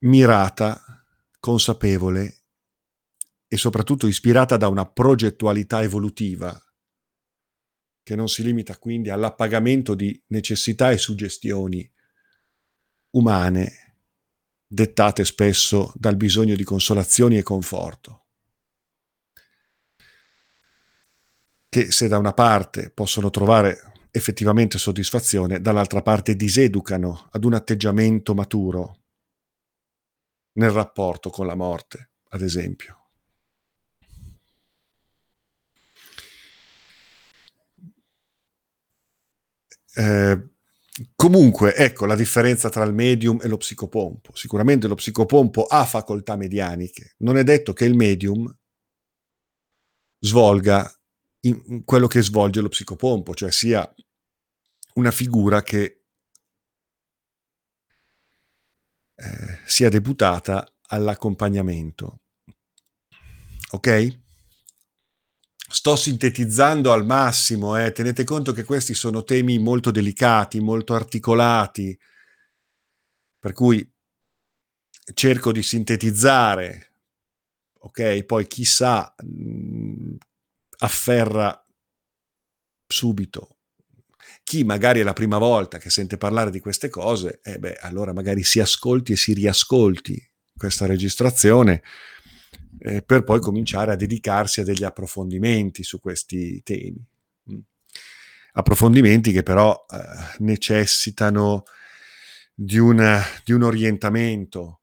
mirata, 0.00 1.05
consapevole 1.38 2.42
e 3.48 3.57
soprattutto 3.57 4.07
ispirata 4.07 4.57
da 4.57 4.68
una 4.68 4.87
progettualità 4.87 5.83
evolutiva 5.83 6.61
che 8.02 8.14
non 8.14 8.29
si 8.29 8.42
limita 8.42 8.79
quindi 8.79 9.11
all'appagamento 9.11 9.94
di 9.94 10.20
necessità 10.29 10.90
e 10.90 10.98
suggestioni 10.98 11.90
umane 13.11 13.94
dettate 14.66 15.24
spesso 15.24 15.92
dal 15.96 16.16
bisogno 16.16 16.55
di 16.55 16.64
consolazioni 16.64 17.38
e 17.38 17.42
conforto. 17.42 18.26
che 21.76 21.92
se 21.92 22.09
da 22.09 22.16
una 22.16 22.33
parte 22.33 22.88
possono 22.88 23.29
trovare 23.29 23.92
effettivamente 24.16 24.79
soddisfazione, 24.79 25.61
dall'altra 25.61 26.02
parte 26.02 26.37
diseducano 26.37 27.29
ad 27.31 27.44
un 27.44 27.55
atteggiamento 27.55 28.35
maturo 28.35 29.02
nel 30.52 30.70
rapporto 30.70 31.31
con 31.31 31.46
la 31.46 31.55
morte, 31.55 32.11
ad 32.31 32.40
esempio. 32.40 33.00
Eh, 39.94 40.48
comunque, 41.14 41.74
ecco 41.74 42.07
la 42.07 42.14
differenza 42.16 42.68
tra 42.70 42.85
il 42.85 42.94
medium 42.94 43.38
e 43.42 43.48
lo 43.48 43.59
psicopompo. 43.59 44.35
Sicuramente 44.35 44.88
lo 44.88 44.94
psicopompo 44.94 45.64
ha 45.64 45.85
facoltà 45.85 46.37
medianiche. 46.37 47.14
Non 47.18 47.37
è 47.37 47.44
detto 47.44 47.72
che 47.72 47.85
il 47.85 47.94
medium 47.94 48.50
svolga 50.20 50.90
in 51.40 51.85
quello 51.85 52.07
che 52.07 52.22
svolge 52.22 52.61
lo 52.61 52.68
psicopompo, 52.68 53.35
cioè 53.35 53.50
sia 53.52 53.90
una 54.96 55.11
figura 55.11 55.62
che 55.62 56.02
eh, 59.14 59.61
sia 59.64 59.88
deputata 59.88 60.66
all'accompagnamento. 60.88 62.20
Ok? 63.70 64.20
Sto 65.68 65.96
sintetizzando 65.96 66.92
al 66.92 67.04
massimo, 67.04 67.76
eh. 67.76 67.90
tenete 67.92 68.24
conto 68.24 68.52
che 68.52 68.64
questi 68.64 68.94
sono 68.94 69.24
temi 69.24 69.59
molto 69.59 69.90
delicati, 69.90 70.61
molto 70.61 70.94
articolati, 70.94 71.98
per 73.38 73.52
cui 73.52 73.92
cerco 75.12 75.52
di 75.52 75.62
sintetizzare, 75.62 76.92
ok? 77.80 78.24
Poi 78.24 78.46
chissà 78.46 79.12
mh, 79.22 80.16
afferra 80.78 81.66
subito. 82.87 83.56
Chi 84.46 84.62
magari 84.62 85.00
è 85.00 85.02
la 85.02 85.12
prima 85.12 85.38
volta 85.38 85.78
che 85.78 85.90
sente 85.90 86.18
parlare 86.18 86.52
di 86.52 86.61
queste 86.61 86.88
cose, 86.88 87.40
eh 87.42 87.59
beh, 87.59 87.78
allora 87.80 88.12
magari 88.12 88.44
si 88.44 88.61
ascolti 88.61 89.11
e 89.11 89.16
si 89.16 89.32
riascolti 89.32 90.24
questa 90.56 90.87
registrazione 90.87 91.82
eh, 92.78 93.02
per 93.02 93.24
poi 93.24 93.40
cominciare 93.40 93.90
a 93.90 93.96
dedicarsi 93.96 94.61
a 94.61 94.64
degli 94.64 94.85
approfondimenti 94.85 95.82
su 95.82 95.98
questi 95.98 96.62
temi. 96.62 97.04
Mm. 97.50 97.59
Approfondimenti 98.52 99.32
che 99.32 99.42
però 99.42 99.85
eh, 99.90 100.37
necessitano 100.38 101.64
di, 102.54 102.78
una, 102.78 103.20
di 103.44 103.50
un 103.50 103.64
orientamento, 103.64 104.82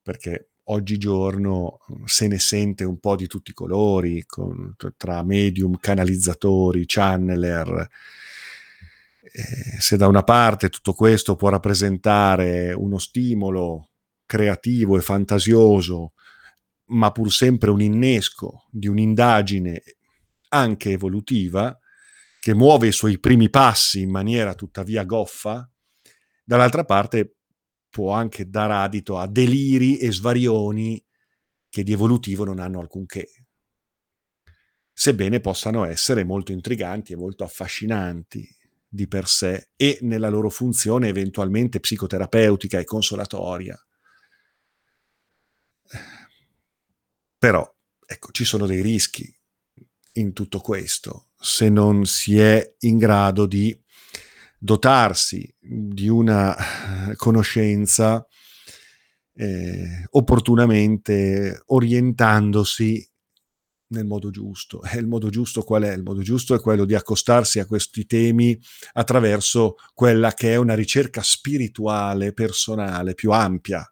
perché 0.00 0.52
oggigiorno 0.64 1.80
mm, 1.92 2.04
se 2.06 2.26
ne 2.26 2.38
sente 2.38 2.84
un 2.84 2.98
po' 3.00 3.16
di 3.16 3.26
tutti 3.26 3.50
i 3.50 3.54
colori, 3.54 4.24
con, 4.24 4.74
tra 4.96 5.22
medium, 5.22 5.76
canalizzatori, 5.76 6.84
channeler. 6.86 7.90
Eh, 9.34 9.80
se 9.80 9.96
da 9.96 10.08
una 10.08 10.22
parte 10.22 10.68
tutto 10.68 10.92
questo 10.92 11.36
può 11.36 11.48
rappresentare 11.48 12.74
uno 12.74 12.98
stimolo 12.98 13.88
creativo 14.26 14.98
e 14.98 15.00
fantasioso, 15.00 16.12
ma 16.86 17.10
pur 17.12 17.32
sempre 17.32 17.70
un 17.70 17.80
innesco 17.80 18.66
di 18.70 18.88
un'indagine 18.88 19.82
anche 20.48 20.90
evolutiva, 20.90 21.78
che 22.40 22.54
muove 22.54 22.88
i 22.88 22.92
suoi 22.92 23.18
primi 23.18 23.48
passi 23.48 24.02
in 24.02 24.10
maniera 24.10 24.54
tuttavia 24.54 25.04
goffa, 25.04 25.66
dall'altra 26.44 26.84
parte 26.84 27.36
può 27.88 28.12
anche 28.12 28.48
dar 28.48 28.70
adito 28.70 29.16
a 29.18 29.26
deliri 29.26 29.96
e 29.98 30.12
svarioni 30.12 31.02
che 31.70 31.82
di 31.82 31.92
evolutivo 31.92 32.44
non 32.44 32.58
hanno 32.58 32.80
alcunché, 32.80 33.28
sebbene 34.92 35.40
possano 35.40 35.84
essere 35.84 36.24
molto 36.24 36.52
intriganti 36.52 37.12
e 37.12 37.16
molto 37.16 37.44
affascinanti, 37.44 38.46
di 38.94 39.08
per 39.08 39.26
sé 39.26 39.70
e 39.74 39.96
nella 40.02 40.28
loro 40.28 40.50
funzione 40.50 41.08
eventualmente 41.08 41.80
psicoterapeutica 41.80 42.78
e 42.78 42.84
consolatoria. 42.84 43.82
Però, 47.38 47.74
ecco, 48.04 48.30
ci 48.32 48.44
sono 48.44 48.66
dei 48.66 48.82
rischi 48.82 49.34
in 50.16 50.34
tutto 50.34 50.60
questo 50.60 51.28
se 51.38 51.70
non 51.70 52.04
si 52.04 52.38
è 52.38 52.74
in 52.80 52.98
grado 52.98 53.46
di 53.46 53.76
dotarsi 54.58 55.52
di 55.58 56.08
una 56.08 56.54
conoscenza 57.16 58.26
eh, 59.34 60.06
opportunamente 60.10 61.62
orientandosi 61.64 63.10
nel 63.92 64.06
modo 64.06 64.30
giusto. 64.30 64.82
E 64.82 64.98
il 64.98 65.06
modo 65.06 65.28
giusto 65.30 65.62
qual 65.62 65.84
è? 65.84 65.92
Il 65.92 66.02
modo 66.02 66.22
giusto 66.22 66.54
è 66.54 66.60
quello 66.60 66.84
di 66.84 66.94
accostarsi 66.94 67.60
a 67.60 67.66
questi 67.66 68.04
temi 68.06 68.58
attraverso 68.94 69.76
quella 69.94 70.32
che 70.32 70.52
è 70.52 70.56
una 70.56 70.74
ricerca 70.74 71.22
spirituale, 71.22 72.32
personale, 72.32 73.14
più 73.14 73.30
ampia, 73.30 73.86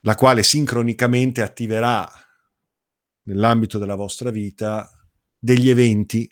la 0.00 0.14
quale 0.14 0.42
sincronicamente 0.42 1.42
attiverà 1.42 2.10
nell'ambito 3.24 3.78
della 3.78 3.94
vostra 3.94 4.30
vita 4.30 4.88
degli 5.38 5.68
eventi, 5.68 6.30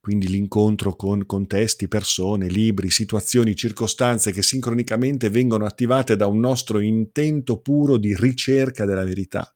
quindi 0.00 0.28
l'incontro 0.28 0.94
con 0.94 1.26
contesti, 1.26 1.88
persone, 1.88 2.48
libri, 2.48 2.90
situazioni, 2.90 3.56
circostanze 3.56 4.32
che 4.32 4.42
sincronicamente 4.42 5.30
vengono 5.30 5.66
attivate 5.66 6.16
da 6.16 6.26
un 6.26 6.38
nostro 6.38 6.80
intento 6.80 7.60
puro 7.60 7.96
di 7.96 8.14
ricerca 8.14 8.84
della 8.84 9.04
verità 9.04 9.55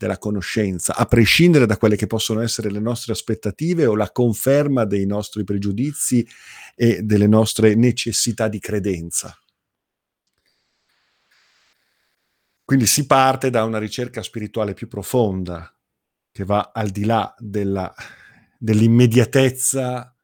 della 0.00 0.16
conoscenza, 0.16 0.96
a 0.96 1.04
prescindere 1.04 1.66
da 1.66 1.76
quelle 1.76 1.94
che 1.94 2.06
possono 2.06 2.40
essere 2.40 2.70
le 2.70 2.80
nostre 2.80 3.12
aspettative 3.12 3.84
o 3.84 3.94
la 3.94 4.10
conferma 4.10 4.86
dei 4.86 5.04
nostri 5.04 5.44
pregiudizi 5.44 6.26
e 6.74 7.02
delle 7.02 7.26
nostre 7.26 7.74
necessità 7.74 8.48
di 8.48 8.58
credenza. 8.58 9.38
Quindi 12.64 12.86
si 12.86 13.04
parte 13.04 13.50
da 13.50 13.64
una 13.64 13.78
ricerca 13.78 14.22
spirituale 14.22 14.72
più 14.72 14.88
profonda, 14.88 15.70
che 16.32 16.44
va 16.44 16.70
al 16.72 16.88
di 16.88 17.04
là 17.04 17.34
della, 17.36 17.92
dell'immediatezza 18.56 20.16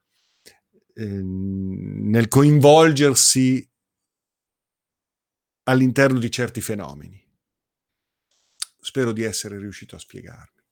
eh, 0.94 1.04
nel 1.04 2.28
coinvolgersi 2.28 3.70
all'interno 5.64 6.18
di 6.18 6.30
certi 6.30 6.62
fenomeni. 6.62 7.25
Spero 8.86 9.10
di 9.10 9.24
essere 9.24 9.58
riuscito 9.58 9.96
a 9.96 9.98
spiegarmi. 9.98 10.62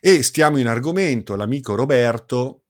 E 0.00 0.22
stiamo 0.24 0.58
in 0.58 0.66
argomento, 0.66 1.36
l'amico 1.36 1.76
Roberto 1.76 2.64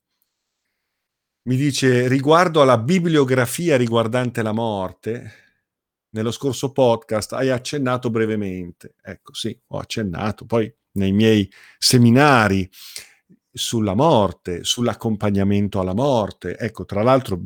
mi 1.49 1.57
dice 1.57 2.09
riguardo 2.09 2.61
alla 2.61 2.77
bibliografia 2.77 3.79
riguardante 3.79 4.43
la 4.43 4.53
morte, 4.53 5.33
nello 6.11 6.31
scorso 6.31 6.73
podcast 6.73 7.33
hai 7.33 7.49
accennato 7.49 8.11
brevemente. 8.11 8.97
Ecco, 9.01 9.33
sì, 9.33 9.59
ho 9.69 9.79
accennato, 9.79 10.45
poi 10.45 10.71
nei 10.99 11.13
miei 11.13 11.51
seminari 11.79 12.69
sulla 13.51 13.95
morte, 13.95 14.63
sull'accompagnamento 14.63 15.81
alla 15.81 15.95
morte. 15.95 16.59
Ecco, 16.59 16.85
tra 16.85 17.03
l'altro 17.03 17.41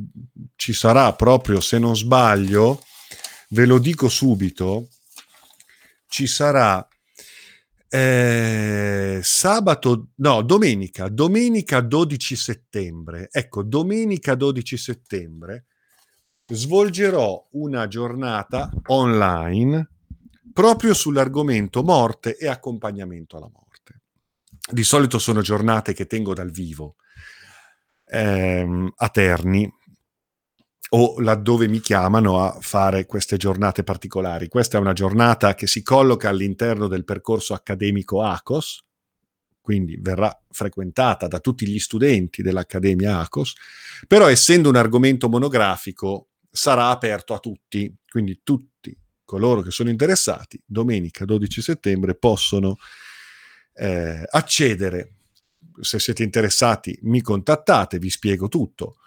ci 0.57 0.73
sarà 0.73 1.13
proprio, 1.15 1.61
se 1.61 1.79
non 1.79 1.97
sbaglio, 1.97 2.83
ve 3.51 3.67
lo 3.67 3.79
dico 3.79 4.09
subito, 4.09 4.89
ci 6.09 6.27
sarà 6.27 6.87
eh, 7.89 9.21
sabato, 9.23 10.09
no, 10.17 10.43
domenica, 10.43 11.09
domenica 11.09 11.81
12 11.81 12.37
settembre. 12.37 13.29
Ecco, 13.31 13.63
domenica 13.63 14.35
12 14.35 14.77
settembre 14.77 15.67
svolgerò 16.49 17.49
una 17.53 17.89
giornata 17.89 18.71
online 18.87 19.91
proprio 20.53 20.95
sull'argomento 20.95 21.83
morte 21.83 22.37
e 22.37 22.49
accompagnamento 22.49 23.37
alla 23.37 23.51
morte. 23.53 24.03
Di 24.71 24.83
solito 24.85 25.19
sono 25.19 25.43
giornate 25.43 25.93
che 25.93 26.07
tengo 26.07 26.35
dal 26.35 26.51
vivo 26.51 26.97
ehm, 28.07 28.93
a 28.97 29.09
Terni, 29.09 29.71
o 30.91 31.21
laddove 31.21 31.67
mi 31.69 31.81
chiamano 31.81 32.41
a 32.45 32.59
fare 32.61 33.07
queste 33.07 33.37
giornate 33.37 33.83
particolari. 33.83 34.49
Questa 34.49 34.79
è 34.79 34.81
una 34.81 34.93
giornata 34.93 35.55
che 35.55 35.67
si 35.67 35.83
colloca 35.83 36.29
all'interno 36.29 36.87
del 36.87 37.05
percorso 37.05 37.55
accademico 37.55 38.23
ACOS, 38.23 38.85
quindi 39.61 39.99
verrà 40.01 40.37
frequentata 40.49 41.27
da 41.27 41.41
tutti 41.41 41.67
gli 41.67 41.79
studenti 41.81 42.43
dell'Accademia 42.43 43.19
ACOS, 43.19 43.55
però 44.07 44.29
essendo 44.29 44.69
un 44.69 44.77
argomento 44.77 45.29
monografico 45.29 46.29
sarà 46.51 46.89
aperto 46.89 47.35
a 47.35 47.41
tutti, 47.41 47.93
quindi 48.09 48.41
tutti 48.45 48.97
coloro 49.25 49.63
che 49.63 49.73
sono 49.73 49.91
interessati 49.91 50.63
domenica 50.65 51.25
12 51.25 51.61
settembre 51.61 52.15
possono 52.15 52.77
eh, 53.75 54.25
accedere. 54.31 55.15
Se 55.81 55.99
siete 55.99 56.23
interessati 56.23 56.97
mi 57.03 57.21
contattate, 57.21 57.99
vi 57.99 58.09
spiego 58.09 58.49
tutto 58.49 58.99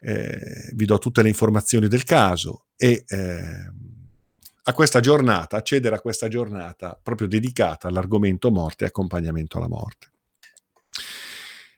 eh, 0.00 0.70
vi 0.74 0.84
do 0.84 0.98
tutte 0.98 1.22
le 1.22 1.28
informazioni 1.28 1.88
del 1.88 2.04
caso 2.04 2.66
e 2.76 3.04
eh, 3.06 3.72
a 4.62 4.72
questa 4.72 5.00
giornata, 5.00 5.56
accedere 5.56 5.96
a 5.96 6.00
questa 6.00 6.28
giornata 6.28 6.98
proprio 7.02 7.26
dedicata 7.26 7.88
all'argomento 7.88 8.50
morte 8.50 8.84
e 8.84 8.88
accompagnamento 8.88 9.56
alla 9.56 9.68
morte. 9.68 10.10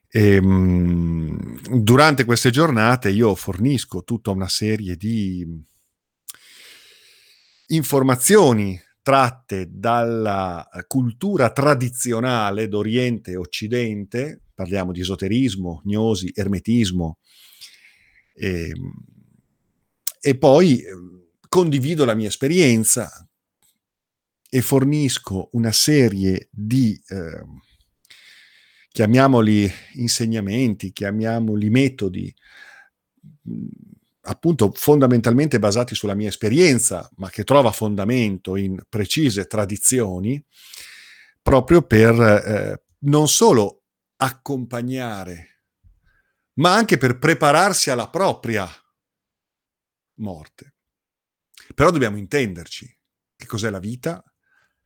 E, 0.09 0.35
ehm, 0.35 1.61
durante 1.83 2.25
queste 2.25 2.51
giornate 2.51 3.11
io 3.11 3.35
fornisco 3.37 4.03
tutta 4.03 4.33
una 4.33 4.49
serie 4.49 4.97
di 4.97 5.47
informazioni 7.69 8.81
tratte 9.03 9.69
dalla 9.71 10.69
cultura 10.89 11.51
tradizionale 11.51 12.67
d'Oriente 12.69 13.31
e 13.31 13.37
Occidente, 13.37 14.43
parliamo 14.53 14.91
di 14.91 15.01
esoterismo, 15.01 15.81
gnosi, 15.85 16.33
ermetismo, 16.35 17.19
e, 18.35 18.69
ehm, 18.69 19.05
e 20.21 20.37
poi 20.37 20.83
ehm, 20.83 21.25
condivido 21.49 22.05
la 22.05 22.15
mia 22.15 22.29
esperienza 22.29 23.29
e 24.49 24.63
fornisco 24.63 25.49
una 25.53 25.73
serie 25.73 26.49
di, 26.51 27.01
eh, 27.09 27.45
chiamiamoli 28.91 29.71
insegnamenti, 29.95 30.93
chiamiamoli 30.93 31.71
metodi, 31.71 32.35
appunto 34.23 34.73
fondamentalmente 34.75 35.59
basati 35.59 35.95
sulla 35.95 36.15
mia 36.15 36.29
esperienza, 36.29 37.09
ma 37.17 37.31
che 37.31 37.45
trova 37.45 37.73
fondamento 37.73 38.57
in 38.57 38.81
precise 38.89 39.47
tradizioni, 39.47 40.43
proprio 41.41 41.83
per 41.83 42.21
eh, 42.21 42.83
non 43.01 43.29
solo 43.29 43.83
accompagnare 44.17 45.60
ma 46.55 46.75
anche 46.75 46.99
per 46.99 47.19
prepararsi 47.19 47.91
alla 47.91 48.09
propria 48.09 48.69
morte. 50.21 50.75
Però 51.75 51.91
dobbiamo 51.91 52.19
intenderci 52.19 52.99
che 53.37 53.47
cos'è 53.47 53.71
la 53.71 53.79
vita, 53.79 54.23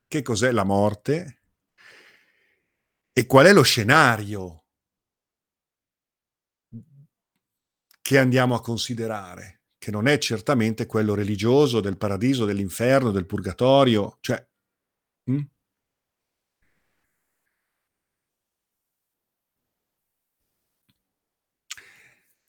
che 0.06 0.22
cos'è 0.22 0.52
la 0.52 0.64
morte 0.64 1.42
e 3.12 3.26
qual 3.26 3.46
è 3.46 3.52
lo 3.52 3.62
scenario 3.62 4.64
che 8.00 8.18
andiamo 8.18 8.54
a 8.54 8.60
considerare, 8.60 9.62
che 9.78 9.90
non 9.90 10.06
è 10.06 10.18
certamente 10.18 10.84
quello 10.84 11.14
religioso 11.14 11.80
del 11.80 11.96
paradiso, 11.96 12.44
dell'inferno, 12.44 13.10
del 13.10 13.24
purgatorio, 13.26 14.18
cioè... 14.20 14.46
Hm? 15.30 15.40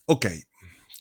Ok, 0.07 0.47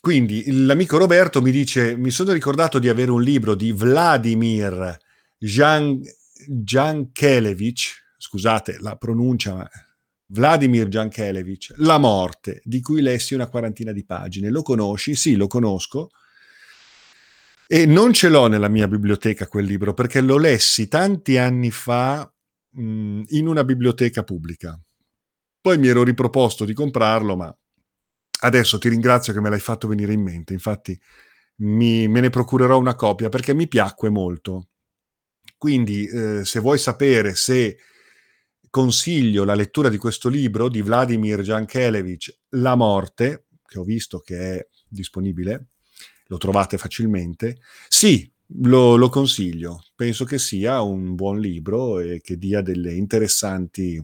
quindi 0.00 0.44
l'amico 0.64 0.96
Roberto 0.96 1.42
mi 1.42 1.50
dice: 1.50 1.96
Mi 1.96 2.10
sono 2.10 2.32
ricordato 2.32 2.78
di 2.78 2.88
avere 2.88 3.10
un 3.10 3.22
libro 3.22 3.54
di 3.54 3.70
Vladimir 3.72 4.96
Jan, 5.38 6.00
Jankelevich, 6.48 8.02
scusate 8.16 8.78
la 8.80 8.96
pronuncia, 8.96 9.68
Vladimir 10.26 10.88
Jankelevich, 10.88 11.74
La 11.76 11.98
morte, 11.98 12.62
di 12.64 12.80
cui 12.80 13.02
lessi 13.02 13.34
una 13.34 13.48
quarantina 13.48 13.92
di 13.92 14.04
pagine. 14.06 14.48
Lo 14.48 14.62
conosci? 14.62 15.14
Sì, 15.14 15.36
lo 15.36 15.48
conosco. 15.48 16.08
E 17.66 17.86
non 17.86 18.12
ce 18.12 18.28
l'ho 18.28 18.46
nella 18.46 18.68
mia 18.68 18.88
biblioteca 18.88 19.46
quel 19.48 19.64
libro 19.64 19.94
perché 19.94 20.20
lo 20.20 20.38
lessi 20.38 20.86
tanti 20.88 21.38
anni 21.38 21.70
fa 21.70 22.30
mh, 22.70 23.22
in 23.28 23.48
una 23.48 23.64
biblioteca 23.64 24.22
pubblica. 24.22 24.78
Poi 25.60 25.78
mi 25.78 25.88
ero 25.88 26.02
riproposto 26.02 26.64
di 26.64 26.74
comprarlo, 26.74 27.36
ma 27.36 27.54
Adesso 28.44 28.78
ti 28.78 28.90
ringrazio 28.90 29.33
che 29.33 29.40
me 29.40 29.48
l'hai 29.48 29.61
fatto 29.61 29.88
venire 29.88 30.12
in 30.12 30.20
mente, 30.20 30.52
infatti 30.52 30.98
mi, 31.57 32.07
me 32.09 32.20
ne 32.20 32.28
procurerò 32.28 32.78
una 32.78 32.94
copia 32.94 33.30
perché 33.30 33.54
mi 33.54 33.66
piacque 33.66 34.11
molto. 34.11 34.68
Quindi 35.57 36.07
eh, 36.07 36.44
se 36.44 36.61
vuoi 36.61 36.78
sapere 36.78 37.35
se 37.35 37.78
consiglio 38.68 39.44
la 39.44 39.54
lettura 39.54 39.88
di 39.88 39.96
questo 39.96 40.28
libro 40.28 40.68
di 40.68 40.83
Vladimir 40.83 41.40
Jankelevich, 41.40 42.40
La 42.50 42.74
morte, 42.74 43.46
che 43.64 43.78
ho 43.78 43.85
visto 43.85 44.18
che 44.18 44.38
è 44.38 44.68
disponibile, 44.87 45.68
lo 46.26 46.37
trovate 46.37 46.76
facilmente. 46.76 47.61
Sì, 47.88 48.30
lo, 48.62 48.96
lo, 48.96 49.09
consiglio, 49.09 49.85
penso 49.94 50.26
che 50.26 50.38
sia 50.38 50.83
un 50.83 51.14
buon 51.14 51.40
libro 51.40 51.98
e 51.98 52.20
che 52.20 52.37
dia 52.37 52.61
delle 52.61 52.92
interessanti, 52.92 54.02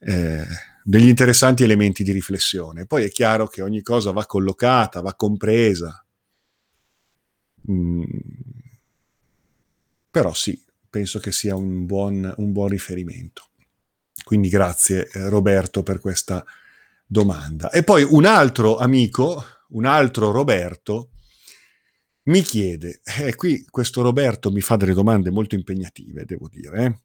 eh, 0.00 0.44
degli 0.84 1.08
interessanti 1.08 1.62
elementi 1.62 2.02
di 2.02 2.12
riflessione. 2.12 2.86
Poi 2.86 3.04
è 3.04 3.10
chiaro 3.10 3.46
che 3.46 3.62
ogni 3.62 3.82
cosa 3.82 4.10
va 4.10 4.26
collocata, 4.26 5.00
va 5.00 5.14
compresa. 5.14 6.04
Mm. 7.70 8.02
Però 10.10 10.32
sì, 10.34 10.62
penso 10.90 11.18
che 11.18 11.32
sia 11.32 11.56
un 11.56 11.86
buon, 11.86 12.32
un 12.36 12.52
buon 12.52 12.68
riferimento. 12.68 13.48
Quindi 14.24 14.48
grazie 14.48 15.08
eh, 15.08 15.28
Roberto 15.28 15.82
per 15.82 16.00
questa 16.00 16.44
domanda. 17.06 17.70
E 17.70 17.82
poi 17.82 18.02
un 18.02 18.24
altro 18.24 18.76
amico, 18.76 19.44
un 19.70 19.86
altro 19.86 20.30
Roberto, 20.30 21.10
mi 22.24 22.42
chiede, 22.42 23.00
e 23.02 23.28
eh, 23.28 23.34
qui 23.34 23.64
questo 23.68 24.02
Roberto 24.02 24.50
mi 24.52 24.60
fa 24.60 24.76
delle 24.76 24.94
domande 24.94 25.30
molto 25.30 25.54
impegnative, 25.54 26.24
devo 26.24 26.48
dire. 26.48 26.84
Eh? 26.84 27.00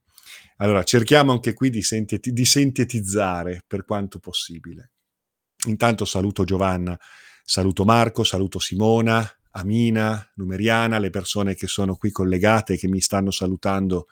Allora, 0.58 0.84
cerchiamo 0.84 1.32
anche 1.32 1.54
qui 1.54 1.70
di, 1.70 1.82
sinteti- 1.82 2.32
di 2.32 2.46
sintetizzare 2.46 3.64
per 3.66 3.86
quanto 3.86 4.20
possibile. 4.20 4.92
Intanto 5.68 6.06
saluto 6.06 6.44
Giovanna, 6.44 6.98
saluto 7.44 7.84
Marco, 7.86 8.24
saluto 8.24 8.60
Simona, 8.60 9.30
Amina, 9.52 10.32
Numeriana, 10.36 11.00
le 11.00 11.10
persone 11.10 11.56
che 11.56 11.68
sono 11.68 11.96
qui 11.96 12.12
collegate 12.12 12.74
e 12.74 12.78
che 12.78 12.88
mi 12.88 13.02
stanno 13.02 13.32
salutando 13.32 14.08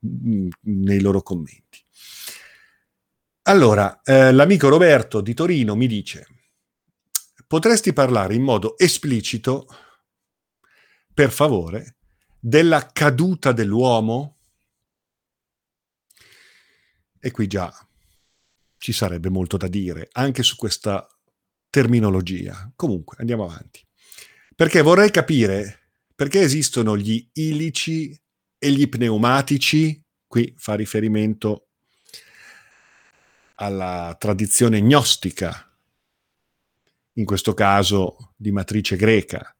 mh, 0.00 0.08
mm, 0.08 0.48
nei 0.62 1.00
loro 1.00 1.22
commenti. 1.22 1.84
Allora, 3.42 4.00
eh, 4.02 4.32
l'amico 4.32 4.68
Roberto 4.68 5.20
di 5.20 5.34
Torino 5.34 5.74
mi 5.74 5.86
dice, 5.86 6.26
potresti 7.46 7.92
parlare 7.92 8.34
in 8.34 8.42
modo 8.42 8.76
esplicito 8.78 9.66
per 11.12 11.30
favore, 11.30 11.96
della 12.38 12.88
caduta 12.92 13.52
dell'uomo? 13.52 14.38
E 17.20 17.30
qui 17.30 17.46
già 17.46 17.70
ci 18.78 18.92
sarebbe 18.92 19.28
molto 19.28 19.56
da 19.56 19.68
dire 19.68 20.08
anche 20.12 20.42
su 20.42 20.56
questa 20.56 21.06
terminologia. 21.68 22.72
Comunque, 22.74 23.16
andiamo 23.20 23.44
avanti. 23.44 23.86
Perché 24.56 24.80
vorrei 24.82 25.10
capire 25.10 25.80
perché 26.20 26.40
esistono 26.40 26.98
gli 26.98 27.26
ilici 27.32 28.14
e 28.58 28.70
gli 28.70 28.86
pneumatici, 28.90 30.04
qui 30.26 30.52
fa 30.58 30.74
riferimento 30.74 31.68
alla 33.54 34.14
tradizione 34.18 34.82
gnostica, 34.82 35.74
in 37.14 37.24
questo 37.24 37.54
caso 37.54 38.34
di 38.36 38.50
matrice 38.50 38.96
greca, 38.96 39.56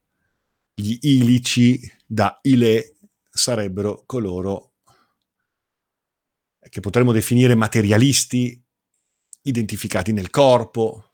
gli 0.75 0.99
ilici 1.01 1.81
da 2.05 2.39
ile 2.43 2.97
sarebbero 3.27 4.03
coloro 4.05 4.70
che 6.69 6.81
potremmo 6.81 7.13
definire 7.13 7.55
materialisti, 7.55 8.63
identificati 9.43 10.13
nel 10.13 10.31
corpo. 10.31 11.11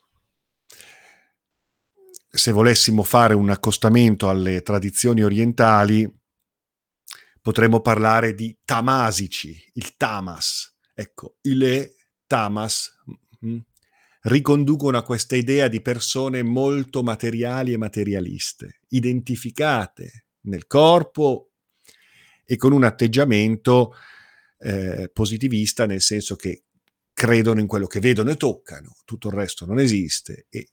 Se 2.29 2.53
volessimo 2.53 3.03
fare 3.03 3.35
un 3.35 3.51
accostamento 3.51 4.29
alle 4.29 4.63
tradizioni 4.63 5.23
orientali, 5.23 6.11
potremmo 7.41 7.81
parlare 7.81 8.35
di 8.35 8.59
tamasici, 8.65 9.57
il 9.75 9.97
tamas. 9.97 10.77
Ecco, 10.93 11.37
ile, 11.43 11.95
tamas, 12.27 12.93
mm, 13.45 13.59
riconducono 14.23 14.99
a 14.99 15.05
questa 15.05 15.37
idea 15.37 15.69
di 15.69 15.81
persone 15.81 16.43
molto 16.43 17.03
materiali 17.03 17.73
e 17.73 17.77
materialiste, 17.77 18.81
identificate 18.89 20.27
nel 20.47 20.67
corpo 20.67 21.53
e 22.45 22.57
con 22.57 22.73
un 22.73 22.85
atteggiamento 22.85 23.95
eh, 24.59 25.11
positivista, 25.13 25.87
nel 25.87 26.01
senso 26.01 26.37
che 26.37 26.65
credono 27.13 27.61
in 27.61 27.67
quello 27.67 27.87
che 27.87 28.01
vedono 28.01 28.31
e 28.31 28.37
toccano, 28.37 28.97
tutto 29.05 29.29
il 29.29 29.35
resto 29.35 29.65
non 29.65 29.79
esiste 29.79 30.47
e 30.51 30.71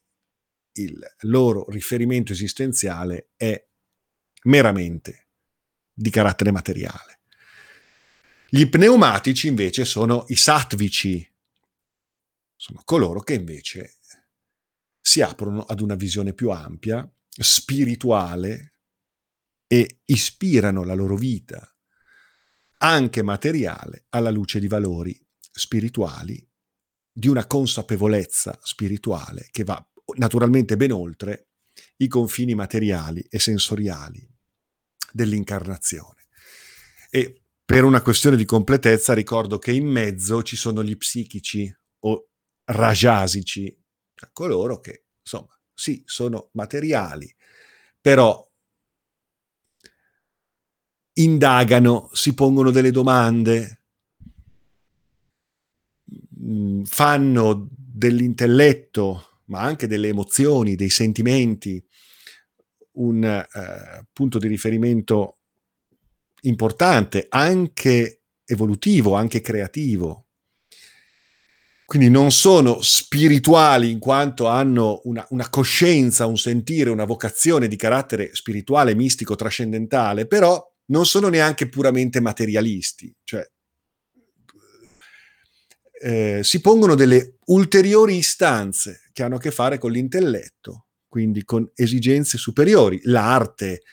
il 0.74 1.00
loro 1.22 1.70
riferimento 1.70 2.34
esistenziale 2.34 3.30
è 3.36 3.66
meramente 4.44 5.28
di 5.94 6.10
carattere 6.10 6.52
materiale. 6.52 7.20
Gli 8.50 8.68
pneumatici 8.68 9.48
invece 9.48 9.86
sono 9.86 10.26
i 10.28 10.36
sattvici, 10.36 11.28
sono 12.56 12.82
coloro 12.84 13.22
che 13.22 13.34
invece 13.34 13.98
si 15.02 15.22
aprono 15.22 15.64
ad 15.64 15.82
una 15.82 15.96
visione 15.96 16.34
più 16.34 16.50
ampia, 16.50 17.10
spirituale 17.30 18.74
e 19.68 20.02
ispirano 20.06 20.84
la 20.84 20.94
loro 20.94 21.16
vita, 21.16 21.73
anche 22.84 23.24
materiale, 23.24 24.06
alla 24.10 24.30
luce 24.30 24.60
di 24.60 24.68
valori 24.68 25.18
spirituali, 25.40 26.46
di 27.12 27.28
una 27.30 27.48
consapevolezza 27.48 28.60
spirituale 28.62 29.48
che 29.52 29.64
va 29.64 29.82
naturalmente 30.18 30.76
ben 30.76 30.92
oltre 30.92 31.48
i 31.98 32.08
confini 32.08 32.56
materiali 32.56 33.26
e 33.30 33.40
sensoriali 33.40 34.28
dell'incarnazione. 35.12 36.26
E 37.10 37.44
per 37.64 37.86
una 37.86 38.02
questione 38.02 38.36
di 38.36 38.46
completezza 38.46 39.14
ricordo 39.14 39.60
che 39.60 39.72
in 39.72 39.88
mezzo 39.88 40.44
ci 40.44 40.58
sono 40.58 40.84
gli 40.84 40.98
psichici 40.98 41.74
o 42.00 42.28
rajasici, 42.66 43.74
coloro 44.34 44.80
che, 44.80 45.06
insomma, 45.22 45.58
sì, 45.74 46.02
sono 46.06 46.50
materiali, 46.54 47.34
però 48.02 48.46
indagano, 51.14 52.10
si 52.14 52.34
pongono 52.34 52.72
delle 52.72 52.92
domande, 52.92 53.82
mm, 56.40 56.84
fanno 56.84 57.68
dell'intelletto, 57.70 59.40
ma 59.46 59.62
anche 59.62 59.88
delle 59.88 60.08
emozioni, 60.10 60.76
dei 60.76 60.90
sentimenti, 60.90 61.84
un 62.94 63.24
eh, 63.24 64.08
punto 64.12 64.38
di 64.40 64.48
riferimento 64.48 65.38
importante, 66.42 67.28
anche 67.30 68.22
evolutivo, 68.46 69.16
anche 69.16 69.42
creativo. 69.42 70.26
Quindi 71.86 72.10
non 72.10 72.32
sono 72.32 72.82
spirituali 72.82 73.92
in 73.92 74.00
quanto 74.00 74.48
hanno 74.48 75.02
una, 75.04 75.26
una, 75.30 75.48
coscienza, 75.50 76.26
un 76.26 76.38
sentire, 76.38 76.90
una 76.90 77.06
vocazione 77.06 77.68
di 77.68 77.76
carattere 77.76 78.34
spirituale, 78.34 78.96
mistico, 78.96 79.36
trascendentale, 79.36 80.26
però 80.26 80.73
non 80.86 81.06
sono 81.06 81.30
neanche 81.30 81.70
puramente 81.70 82.20
materialisti, 82.20 83.14
cioè 83.24 83.48
eh, 86.04 86.42
si 86.44 86.60
pongono 86.60 86.96
delle 86.96 87.38
ulteriori 87.46 88.18
istanze 88.18 89.10
che 89.14 89.24
hanno 89.24 89.36
a 89.36 89.40
che 89.40 89.52
fare 89.52 89.78
con 89.78 89.92
l'intelletto, 89.92 90.88
quindi 91.08 91.46
con 91.46 91.70
esigenze 91.76 92.38
superiori, 92.38 93.00
l'arte, 93.04 93.84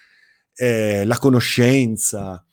eh, 0.55 1.05
la 1.05 1.19
conoscenza, 1.19 2.45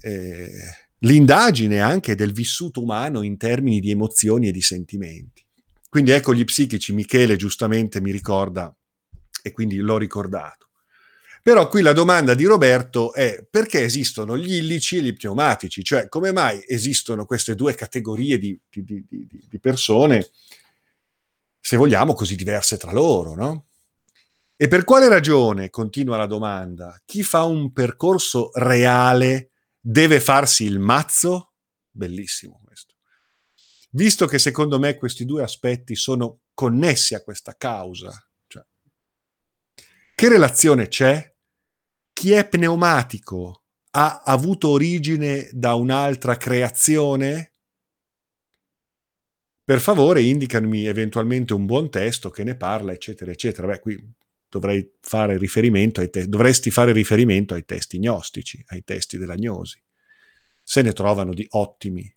eh, 0.00 0.50
l'indagine 0.98 1.80
anche 1.80 2.16
del 2.16 2.32
vissuto 2.32 2.82
umano 2.82 3.22
in 3.22 3.36
termini 3.36 3.78
di 3.78 3.92
emozioni 3.92 4.48
e 4.48 4.52
di 4.52 4.62
sentimenti. 4.62 5.46
Quindi 5.88 6.10
ecco 6.10 6.34
gli 6.34 6.44
psichici, 6.44 6.92
Michele 6.92 7.36
giustamente 7.36 8.00
mi 8.00 8.10
ricorda, 8.10 8.74
e 9.40 9.52
quindi 9.52 9.76
l'ho 9.76 9.98
ricordato. 9.98 10.63
Però 11.44 11.68
qui 11.68 11.82
la 11.82 11.92
domanda 11.92 12.32
di 12.32 12.46
Roberto 12.46 13.12
è 13.12 13.46
perché 13.50 13.82
esistono 13.82 14.34
gli 14.34 14.54
illici 14.54 14.96
e 14.96 15.02
gli 15.02 15.12
pneumatici? 15.12 15.84
Cioè 15.84 16.08
come 16.08 16.32
mai 16.32 16.64
esistono 16.66 17.26
queste 17.26 17.54
due 17.54 17.74
categorie 17.74 18.38
di, 18.38 18.58
di, 18.66 18.82
di, 18.82 19.28
di 19.28 19.60
persone, 19.60 20.30
se 21.60 21.76
vogliamo, 21.76 22.14
così 22.14 22.34
diverse 22.34 22.78
tra 22.78 22.92
loro, 22.92 23.34
no? 23.34 23.66
E 24.56 24.68
per 24.68 24.84
quale 24.84 25.06
ragione, 25.06 25.68
continua 25.68 26.16
la 26.16 26.24
domanda, 26.24 26.98
chi 27.04 27.22
fa 27.22 27.42
un 27.42 27.74
percorso 27.74 28.48
reale 28.54 29.50
deve 29.78 30.20
farsi 30.20 30.64
il 30.64 30.78
mazzo? 30.78 31.52
Bellissimo 31.90 32.58
questo. 32.64 32.94
Visto 33.90 34.24
che 34.24 34.38
secondo 34.38 34.78
me 34.78 34.96
questi 34.96 35.26
due 35.26 35.42
aspetti 35.42 35.94
sono 35.94 36.38
connessi 36.54 37.14
a 37.14 37.22
questa 37.22 37.54
causa, 37.54 38.10
cioè, 38.46 38.64
che 40.14 40.28
relazione 40.30 40.88
c'è? 40.88 41.32
Chi 42.14 42.30
è 42.32 42.48
pneumatico 42.48 43.64
ha 43.90 44.22
avuto 44.24 44.68
origine 44.70 45.48
da 45.52 45.74
un'altra 45.74 46.36
creazione? 46.36 47.54
Per 49.64 49.80
favore 49.80 50.22
indicami 50.22 50.84
eventualmente 50.86 51.54
un 51.54 51.66
buon 51.66 51.90
testo 51.90 52.30
che 52.30 52.44
ne 52.44 52.56
parla, 52.56 52.92
eccetera, 52.92 53.30
eccetera. 53.30 53.66
Beh, 53.66 53.80
qui 53.80 53.98
dovrei 54.48 54.90
fare 55.00 55.38
riferimento 55.38 56.00
ai 56.00 56.10
te- 56.10 56.28
dovresti 56.28 56.70
fare 56.70 56.92
riferimento 56.92 57.54
ai 57.54 57.64
testi 57.64 57.98
gnostici, 57.98 58.62
ai 58.68 58.84
testi 58.84 59.16
della 59.18 59.36
gnosi. 59.36 59.82
Se 60.62 60.82
ne 60.82 60.92
trovano 60.92 61.32
di 61.34 61.46
ottimi. 61.50 62.13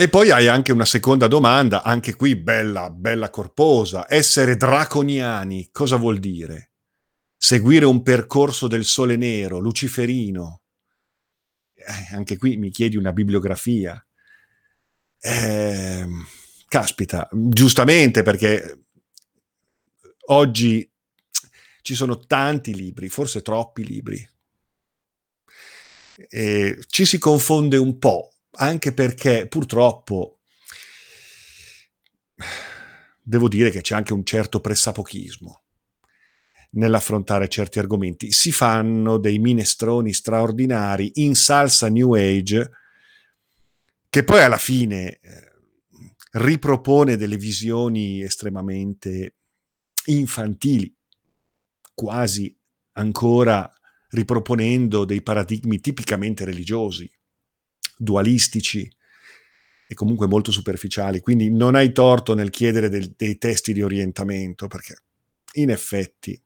E 0.00 0.08
poi 0.08 0.30
hai 0.30 0.46
anche 0.46 0.70
una 0.70 0.84
seconda 0.84 1.26
domanda, 1.26 1.82
anche 1.82 2.14
qui 2.14 2.36
bella, 2.36 2.88
bella 2.88 3.30
corposa. 3.30 4.06
Essere 4.08 4.56
draconiani 4.56 5.70
cosa 5.72 5.96
vuol 5.96 6.20
dire? 6.20 6.70
Seguire 7.36 7.84
un 7.84 8.04
percorso 8.04 8.68
del 8.68 8.84
sole 8.84 9.16
nero, 9.16 9.58
luciferino. 9.58 10.60
Eh, 11.74 12.14
anche 12.14 12.36
qui 12.36 12.56
mi 12.58 12.70
chiedi 12.70 12.96
una 12.96 13.12
bibliografia. 13.12 14.00
Eh, 15.18 16.06
caspita, 16.68 17.28
giustamente 17.32 18.22
perché 18.22 18.84
oggi 20.26 20.88
ci 21.82 21.96
sono 21.96 22.18
tanti 22.18 22.72
libri, 22.72 23.08
forse 23.08 23.42
troppi 23.42 23.84
libri. 23.84 24.30
E 26.28 26.84
ci 26.86 27.04
si 27.04 27.18
confonde 27.18 27.76
un 27.78 27.98
po', 27.98 28.34
anche 28.52 28.92
perché 28.92 29.46
purtroppo 29.46 30.38
devo 33.22 33.48
dire 33.48 33.70
che 33.70 33.80
c'è 33.80 33.94
anche 33.94 34.12
un 34.12 34.24
certo 34.24 34.60
pressapochismo 34.60 35.62
nell'affrontare 36.70 37.48
certi 37.48 37.78
argomenti. 37.78 38.32
Si 38.32 38.52
fanno 38.52 39.18
dei 39.18 39.38
minestroni 39.38 40.12
straordinari 40.12 41.12
in 41.16 41.34
salsa 41.34 41.88
New 41.88 42.14
Age 42.14 42.70
che 44.10 44.24
poi 44.24 44.42
alla 44.42 44.58
fine 44.58 45.18
eh, 45.20 45.52
ripropone 46.32 47.16
delle 47.16 47.36
visioni 47.36 48.22
estremamente 48.22 49.34
infantili, 50.06 50.94
quasi 51.94 52.54
ancora 52.92 53.70
riproponendo 54.10 55.04
dei 55.04 55.22
paradigmi 55.22 55.80
tipicamente 55.80 56.44
religiosi, 56.44 57.10
dualistici 57.98 58.90
e 59.90 59.94
comunque 59.94 60.26
molto 60.26 60.52
superficiali. 60.52 61.20
Quindi 61.20 61.50
non 61.50 61.74
hai 61.74 61.92
torto 61.92 62.34
nel 62.34 62.50
chiedere 62.50 62.88
del, 62.88 63.14
dei 63.16 63.38
testi 63.38 63.72
di 63.72 63.82
orientamento, 63.82 64.66
perché 64.68 64.96
in 65.54 65.70
effetti 65.70 66.40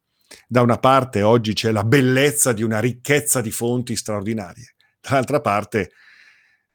da 0.47 0.63
una 0.63 0.79
parte 0.79 1.23
oggi 1.23 1.53
c'è 1.53 1.73
la 1.73 1.85
bellezza 1.85 2.53
di 2.53 2.63
una 2.63 2.81
ricchezza 2.81 3.41
di 3.41 3.51
fonti 3.51 3.97
straordinarie, 3.97 4.75
dall'altra 5.01 5.41
parte 5.41 5.91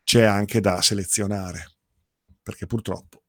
c'è 0.03 0.23
anche 0.23 0.59
da 0.59 0.81
selezionare, 0.81 1.71
perché 2.43 2.67
purtroppo 2.67 3.23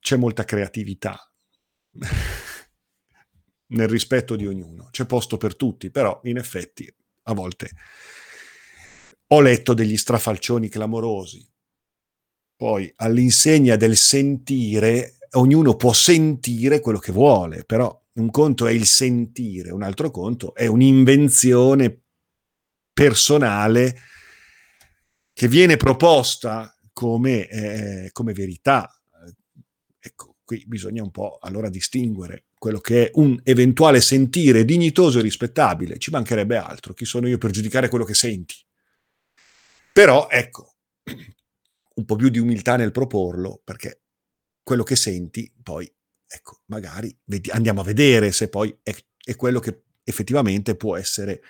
c'è 0.00 0.16
molta 0.16 0.44
creatività 0.44 1.18
nel 3.68 3.88
rispetto 3.88 4.36
di 4.36 4.46
ognuno. 4.46 4.88
C'è 4.90 5.06
posto 5.06 5.36
per 5.36 5.56
tutti, 5.56 5.90
però 5.90 6.20
in 6.24 6.36
effetti 6.36 6.92
a 7.24 7.34
volte 7.34 7.70
ho 9.28 9.40
letto 9.40 9.74
degli 9.74 9.96
strafalcioni 9.96 10.68
clamorosi. 10.68 11.46
Poi 12.56 12.90
all'insegna 12.96 13.76
del 13.76 13.96
sentire, 13.96 15.18
ognuno 15.32 15.74
può 15.74 15.92
sentire 15.92 16.80
quello 16.80 16.98
che 16.98 17.12
vuole, 17.12 17.64
però 17.64 17.94
un 18.14 18.30
conto 18.30 18.66
è 18.66 18.72
il 18.72 18.86
sentire, 18.86 19.72
un 19.72 19.82
altro 19.82 20.10
conto 20.10 20.54
è 20.54 20.66
un'invenzione 20.66 22.00
personale 22.92 24.00
che 25.34 25.48
viene 25.48 25.76
proposta 25.76 26.74
come, 26.94 27.46
eh, 27.48 28.08
come 28.12 28.32
verità. 28.32 28.90
Ecco, 29.98 30.36
qui 30.42 30.64
bisogna 30.66 31.02
un 31.02 31.10
po' 31.10 31.38
allora 31.42 31.68
distinguere 31.68 32.46
quello 32.58 32.78
che 32.78 33.08
è 33.08 33.10
un 33.14 33.38
eventuale 33.42 34.00
sentire 34.00 34.64
dignitoso 34.64 35.18
e 35.18 35.22
rispettabile. 35.22 35.98
Ci 35.98 36.10
mancherebbe 36.10 36.56
altro. 36.56 36.94
Chi 36.94 37.04
sono 37.04 37.28
io 37.28 37.36
per 37.36 37.50
giudicare 37.50 37.90
quello 37.90 38.04
che 38.04 38.14
senti? 38.14 38.54
Però, 39.96 40.28
ecco, 40.28 40.74
un 41.94 42.04
po' 42.04 42.16
più 42.16 42.28
di 42.28 42.38
umiltà 42.38 42.76
nel 42.76 42.90
proporlo, 42.90 43.62
perché 43.64 44.02
quello 44.62 44.82
che 44.82 44.94
senti, 44.94 45.50
poi, 45.62 45.90
ecco, 46.26 46.60
magari 46.66 47.18
vedi, 47.24 47.48
andiamo 47.48 47.80
a 47.80 47.84
vedere 47.84 48.30
se 48.30 48.50
poi 48.50 48.78
è, 48.82 48.94
è 49.24 49.34
quello 49.36 49.58
che 49.58 49.84
effettivamente 50.04 50.76
può 50.76 50.98
essere 50.98 51.40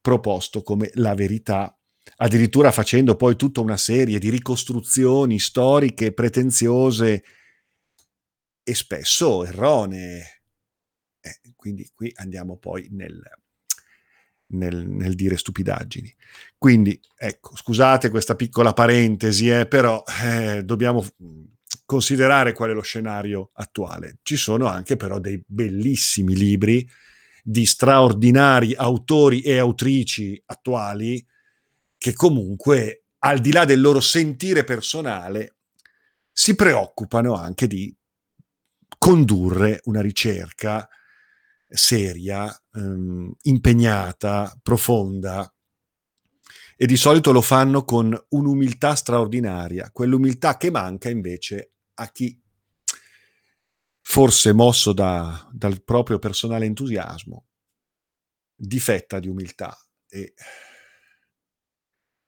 proposto 0.00 0.62
come 0.62 0.92
la 0.94 1.14
verità 1.14 1.76
addirittura 2.18 2.70
facendo 2.70 3.16
poi 3.16 3.34
tutta 3.34 3.62
una 3.62 3.76
serie 3.76 4.20
di 4.20 4.30
ricostruzioni 4.30 5.40
storiche 5.40 6.12
pretenziose 6.12 7.24
e 8.62 8.74
spesso 8.76 9.44
erronee. 9.44 10.42
Eh, 11.18 11.40
quindi 11.56 11.90
qui 11.92 12.12
andiamo 12.14 12.58
poi 12.58 12.86
nel, 12.92 13.20
nel, 14.48 14.86
nel, 14.86 15.14
dire 15.14 15.36
stupidaggini. 15.36 16.14
Quindi, 16.58 17.00
ecco, 17.16 17.54
scusate 17.54 18.10
questa 18.10 18.34
piccola 18.34 18.72
parentesi, 18.72 19.48
eh, 19.48 19.66
però 19.66 20.02
eh, 20.24 20.64
dobbiamo 20.64 21.06
considerare 21.84 22.52
qual 22.52 22.70
è 22.70 22.72
lo 22.72 22.82
scenario 22.82 23.50
attuale. 23.54 24.18
Ci 24.22 24.36
sono 24.36 24.66
anche 24.66 24.96
però 24.96 25.20
dei 25.20 25.40
bellissimi 25.46 26.34
libri 26.34 26.86
di 27.44 27.64
straordinari 27.64 28.74
autori 28.74 29.40
e 29.40 29.58
autrici 29.58 30.40
attuali 30.46 31.24
che 31.96 32.12
comunque, 32.12 33.04
al 33.20 33.38
di 33.38 33.52
là 33.52 33.64
del 33.64 33.80
loro 33.80 34.00
sentire 34.00 34.64
personale, 34.64 35.56
si 36.32 36.54
preoccupano 36.56 37.34
anche 37.34 37.66
di 37.66 37.94
condurre 38.98 39.80
una 39.84 40.00
ricerca 40.00 40.88
seria, 41.68 42.54
ehm, 42.74 43.32
impegnata, 43.42 44.56
profonda, 44.62 45.52
e 46.80 46.86
di 46.86 46.96
solito 46.96 47.32
lo 47.32 47.40
fanno 47.40 47.82
con 47.82 48.16
un'umiltà 48.28 48.94
straordinaria, 48.94 49.90
quell'umiltà 49.90 50.56
che 50.56 50.70
manca 50.70 51.10
invece 51.10 51.72
a 51.94 52.08
chi, 52.12 52.40
forse 54.00 54.52
mosso 54.52 54.92
da, 54.92 55.48
dal 55.50 55.82
proprio 55.82 56.20
personale 56.20 56.66
entusiasmo, 56.66 57.46
difetta 58.54 59.18
di 59.18 59.26
umiltà 59.26 59.76
e 60.08 60.34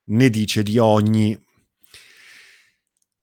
ne 0.06 0.30
dice 0.30 0.64
di 0.64 0.78
ogni. 0.78 1.40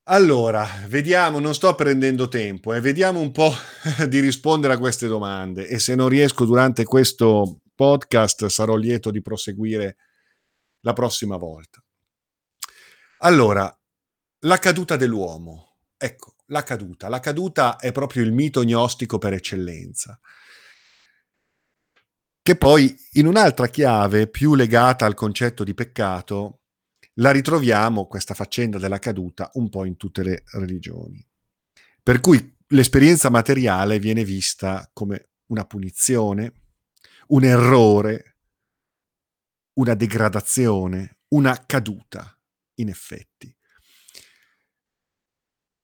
Allora, 0.03 0.65
vediamo, 0.87 1.39
non 1.39 1.53
sto 1.53 1.75
prendendo 1.75 2.29
tempo, 2.29 2.73
eh, 2.73 2.79
vediamo 2.79 3.19
un 3.19 3.33
po' 3.33 3.53
di 4.07 4.21
rispondere 4.21 4.75
a 4.75 4.79
queste 4.79 5.07
domande 5.07 5.67
e 5.67 5.77
se 5.79 5.93
non 5.93 6.07
riesco 6.07 6.45
durante 6.45 6.85
questo 6.85 7.59
podcast 7.75 8.45
sarò 8.45 8.77
lieto 8.77 9.11
di 9.11 9.21
proseguire 9.21 9.97
la 10.81 10.93
prossima 10.93 11.37
volta. 11.37 11.83
Allora, 13.19 13.75
la 14.41 14.57
caduta 14.59 14.95
dell'uomo. 14.95 15.77
Ecco, 15.97 16.35
la 16.47 16.63
caduta. 16.63 17.09
La 17.09 17.19
caduta 17.19 17.77
è 17.77 17.91
proprio 17.91 18.23
il 18.23 18.31
mito 18.31 18.63
gnostico 18.63 19.17
per 19.17 19.33
eccellenza 19.33 20.19
che 22.47 22.55
poi 22.55 22.97
in 23.15 23.27
un'altra 23.27 23.67
chiave 23.67 24.29
più 24.29 24.55
legata 24.55 25.05
al 25.05 25.15
concetto 25.15 25.65
di 25.65 25.73
peccato 25.73 26.61
la 27.15 27.31
ritroviamo, 27.31 28.07
questa 28.07 28.33
faccenda 28.33 28.77
della 28.77 28.99
caduta, 28.99 29.49
un 29.55 29.67
po' 29.67 29.83
in 29.83 29.97
tutte 29.97 30.23
le 30.23 30.43
religioni. 30.53 31.21
Per 32.01 32.21
cui 32.21 32.55
l'esperienza 32.67 33.29
materiale 33.29 33.99
viene 33.99 34.23
vista 34.23 34.89
come 34.93 35.31
una 35.47 35.65
punizione, 35.65 36.53
un 37.27 37.43
errore, 37.43 38.37
una 39.77 39.95
degradazione, 39.95 41.19
una 41.29 41.65
caduta, 41.65 42.37
in 42.75 42.89
effetti. 42.89 43.53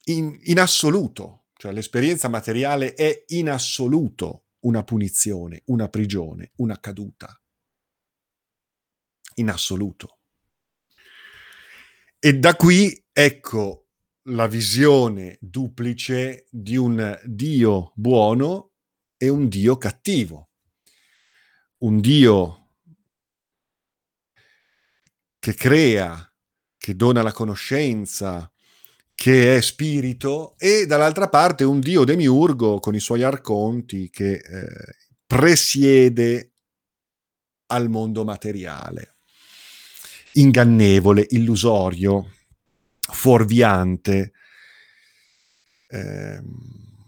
In, 0.05 0.37
in 0.43 0.59
assoluto, 0.59 1.45
cioè 1.55 1.71
l'esperienza 1.71 2.27
materiale 2.27 2.93
è 2.93 3.23
in 3.27 3.49
assoluto 3.49 4.45
una 4.61 4.83
punizione, 4.83 5.61
una 5.65 5.89
prigione, 5.89 6.51
una 6.57 6.79
caduta. 6.79 7.39
In 9.35 9.49
assoluto. 9.49 10.19
E 12.19 12.37
da 12.37 12.55
qui 12.55 13.05
ecco 13.11 13.87
la 14.27 14.47
visione 14.47 15.37
duplice 15.41 16.47
di 16.49 16.77
un 16.77 17.19
Dio 17.25 17.91
buono 17.95 18.71
e 19.17 19.29
un 19.29 19.47
Dio 19.49 19.77
cattivo. 19.77 20.49
Un 21.79 21.99
Dio 21.99 22.62
che 25.43 25.55
crea, 25.55 26.33
che 26.77 26.95
dona 26.95 27.21
la 27.21 27.33
conoscenza, 27.33 28.49
che 29.13 29.57
è 29.57 29.61
spirito, 29.61 30.55
e 30.57 30.85
dall'altra 30.85 31.27
parte 31.27 31.65
un 31.65 31.81
Dio 31.81 32.05
demiurgo 32.05 32.79
con 32.79 32.95
i 32.95 33.01
suoi 33.01 33.23
arconti 33.23 34.09
che 34.09 34.35
eh, 34.35 34.95
presiede 35.27 36.53
al 37.65 37.89
mondo 37.89 38.23
materiale. 38.23 39.17
Ingannevole, 40.35 41.27
illusorio, 41.31 42.35
fuorviante, 43.01 44.31
ehm, 45.89 47.03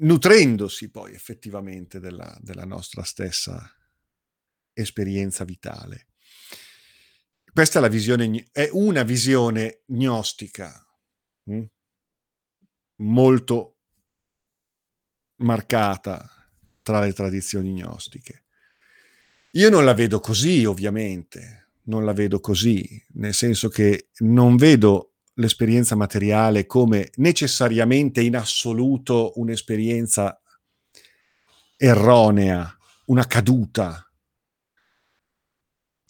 nutrendosi 0.00 0.90
poi 0.90 1.14
effettivamente 1.14 2.00
della, 2.00 2.36
della 2.42 2.66
nostra 2.66 3.02
stessa 3.02 3.74
esperienza 4.74 5.44
vitale. 5.44 6.08
Questa 7.52 7.78
è, 7.78 7.82
la 7.82 7.88
visione, 7.88 8.48
è 8.52 8.68
una 8.72 9.04
visione 9.04 9.82
gnostica 9.86 10.84
mh? 11.44 11.56
Hm? 11.56 11.64
molto 12.96 13.76
marcata 15.36 16.28
tra 16.82 17.00
le 17.00 17.12
tradizioni 17.12 17.72
gnostiche. 17.72 18.44
Io 19.52 19.70
non 19.70 19.84
la 19.84 19.94
vedo 19.94 20.20
così, 20.20 20.64
ovviamente, 20.64 21.68
non 21.84 22.04
la 22.04 22.12
vedo 22.12 22.40
così, 22.40 23.02
nel 23.14 23.34
senso 23.34 23.68
che 23.68 24.10
non 24.18 24.56
vedo 24.56 25.14
l'esperienza 25.34 25.96
materiale 25.96 26.66
come 26.66 27.10
necessariamente 27.16 28.20
in 28.20 28.36
assoluto 28.36 29.32
un'esperienza 29.36 30.40
erronea, 31.76 32.76
una 33.06 33.26
caduta. 33.26 34.08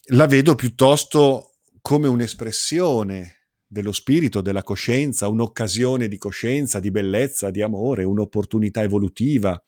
La 0.09 0.27
vedo 0.27 0.55
piuttosto 0.55 1.55
come 1.81 2.09
un'espressione 2.09 3.47
dello 3.67 3.93
spirito, 3.93 4.43
della 4.43 4.63
coscienza, 4.63 5.29
un'occasione 5.29 6.09
di 6.09 6.19
coscienza, 6.19 6.79
di 6.79 6.91
bellezza, 6.91 7.51
di 7.51 7.63
amore, 7.63 8.05
un'opportunità 8.05 8.83
evolutiva. 8.83 9.61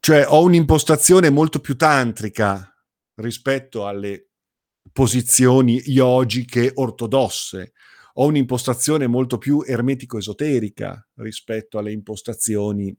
Cioè 0.00 0.26
ho 0.28 0.42
un'impostazione 0.42 1.30
molto 1.30 1.60
più 1.60 1.76
tantrica 1.76 2.70
rispetto 3.14 3.86
alle 3.86 4.28
posizioni 4.92 5.80
yogiche 5.86 6.72
ortodosse. 6.74 7.72
Ho 8.14 8.26
un'impostazione 8.26 9.06
molto 9.06 9.38
più 9.38 9.64
ermetico-esoterica 9.66 11.08
rispetto 11.14 11.78
alle 11.78 11.92
impostazioni 11.92 12.94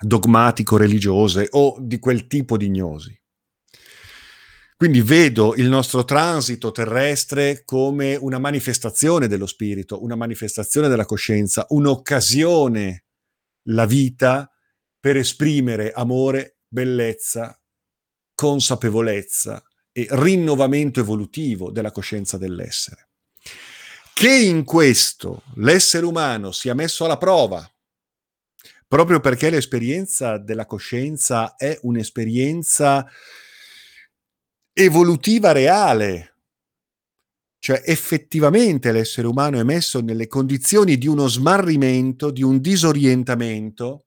dogmatico-religiose 0.00 1.46
o 1.50 1.76
di 1.78 1.98
quel 2.00 2.26
tipo 2.26 2.56
di 2.56 2.70
gnosi. 2.70 3.19
Quindi 4.80 5.02
vedo 5.02 5.54
il 5.56 5.68
nostro 5.68 6.06
transito 6.06 6.70
terrestre 6.70 7.64
come 7.66 8.16
una 8.16 8.38
manifestazione 8.38 9.28
dello 9.28 9.44
spirito, 9.44 10.02
una 10.02 10.16
manifestazione 10.16 10.88
della 10.88 11.04
coscienza, 11.04 11.66
un'occasione, 11.68 13.04
la 13.64 13.84
vita, 13.84 14.50
per 14.98 15.18
esprimere 15.18 15.92
amore, 15.92 16.60
bellezza, 16.66 17.60
consapevolezza, 18.34 19.62
e 19.92 20.06
rinnovamento 20.12 20.98
evolutivo 20.98 21.70
della 21.70 21.92
coscienza 21.92 22.38
dell'essere. 22.38 23.10
Che 24.14 24.34
in 24.34 24.64
questo 24.64 25.42
l'essere 25.56 26.06
umano 26.06 26.52
sia 26.52 26.72
messo 26.72 27.04
alla 27.04 27.18
prova, 27.18 27.70
proprio 28.88 29.20
perché 29.20 29.50
l'esperienza 29.50 30.38
della 30.38 30.64
coscienza 30.64 31.56
è 31.56 31.78
un'esperienza 31.82 33.06
evolutiva 34.72 35.52
reale, 35.52 36.36
cioè 37.58 37.82
effettivamente 37.84 38.92
l'essere 38.92 39.26
umano 39.26 39.58
è 39.58 39.62
messo 39.62 40.00
nelle 40.00 40.26
condizioni 40.26 40.96
di 40.96 41.06
uno 41.06 41.26
smarrimento, 41.26 42.30
di 42.30 42.42
un 42.42 42.60
disorientamento, 42.60 44.06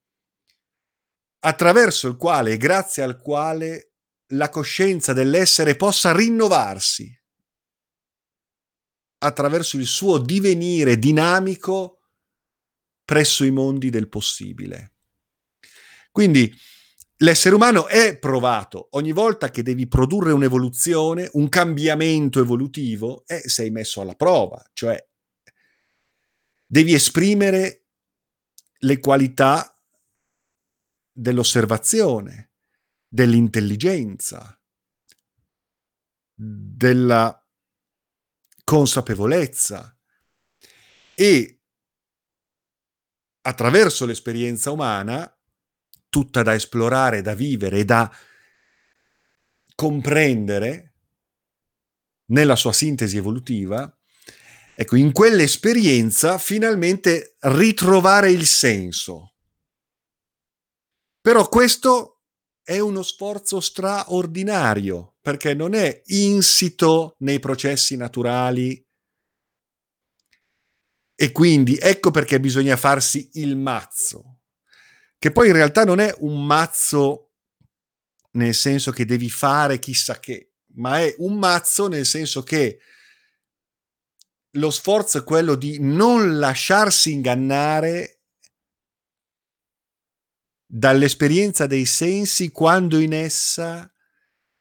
attraverso 1.40 2.08
il 2.08 2.16
quale 2.16 2.54
e 2.54 2.58
grazie 2.58 3.04
al 3.04 3.20
quale 3.20 3.92
la 4.28 4.50
coscienza 4.50 5.14
dell'essere 5.14 5.76
possa 5.76 6.16
rinnovarsi 6.16 7.22
attraverso 9.20 9.78
il 9.78 9.86
suo 9.86 10.18
divenire 10.18 10.98
dinamico 10.98 12.00
presso 13.06 13.44
i 13.44 13.52
mondi 13.52 13.90
del 13.90 14.10
possibile. 14.10 14.94
Quindi 16.12 16.54
l'essere 17.18 17.56
umano 17.56 17.88
è 17.88 18.18
provato. 18.18 18.88
Ogni 18.92 19.12
volta 19.12 19.50
che 19.50 19.64
devi 19.64 19.88
produrre 19.88 20.32
un'evoluzione, 20.32 21.30
un 21.34 21.50
cambiamento 21.50 22.40
evolutivo, 22.40 23.24
e 23.28 23.48
sei 23.48 23.70
messo 23.70 24.02
alla 24.02 24.16
prova, 24.16 24.64
cioè 24.74 25.04
devi 26.66 26.94
esprimere 26.94 27.86
le 28.80 29.00
qualità 29.00 29.80
dell'osservazione, 31.12 32.52
dell'intelligenza, 33.08 34.60
della 36.34 37.38
consapevolezza. 38.64 39.96
E 41.16 41.62
attraverso 43.42 44.06
l'esperienza 44.06 44.72
umana, 44.72 45.32
tutta 46.14 46.44
da 46.44 46.54
esplorare, 46.54 47.24
da 47.24 47.34
vivere 47.34 47.80
e 47.80 47.86
da 47.86 48.16
comprendere 49.74 50.94
nella 52.26 52.56
sua 52.56 52.72
sintesi 52.72 53.18
evolutiva, 53.18 53.92
ecco, 54.76 54.96
in 54.96 55.12
quell'esperienza 55.12 56.38
finalmente 56.38 57.38
ritrovare 57.40 58.30
il 58.30 58.46
senso. 58.46 59.34
Però 61.20 61.50
questo 61.50 62.22
è 62.62 62.78
uno 62.78 63.02
sforzo 63.02 63.60
straordinario 63.60 65.16
perché 65.20 65.56
non 65.56 65.74
è 65.74 66.04
insito 66.06 67.16
nei 67.20 67.40
processi 67.40 67.98
naturali 67.98 68.86
e 71.16 71.32
quindi 71.32 71.76
ecco 71.78 72.12
perché 72.12 72.40
bisogna 72.40 72.76
farsi 72.78 73.30
il 73.34 73.56
mazzo, 73.56 74.33
che 75.24 75.32
poi 75.32 75.48
in 75.48 75.54
realtà 75.54 75.86
non 75.86 76.02
è 76.02 76.14
un 76.18 76.46
mazzo 76.46 77.32
nel 78.32 78.54
senso 78.54 78.92
che 78.92 79.06
devi 79.06 79.30
fare 79.30 79.80
chissà 79.80 80.20
che, 80.20 80.56
ma 80.74 81.00
è 81.00 81.16
un 81.20 81.40
mazzo 81.40 81.88
nel 81.88 82.06
senso 82.06 82.44
che 82.44 82.82
lo 84.58 84.70
sforzo 84.70 85.20
è 85.20 85.24
quello 85.24 85.56
di 85.56 85.80
non 85.80 86.40
lasciarsi 86.40 87.14
ingannare 87.14 88.24
dall'esperienza 90.66 91.68
dei 91.68 91.86
sensi 91.86 92.52
quando 92.52 93.00
in 93.00 93.14
essa 93.14 93.90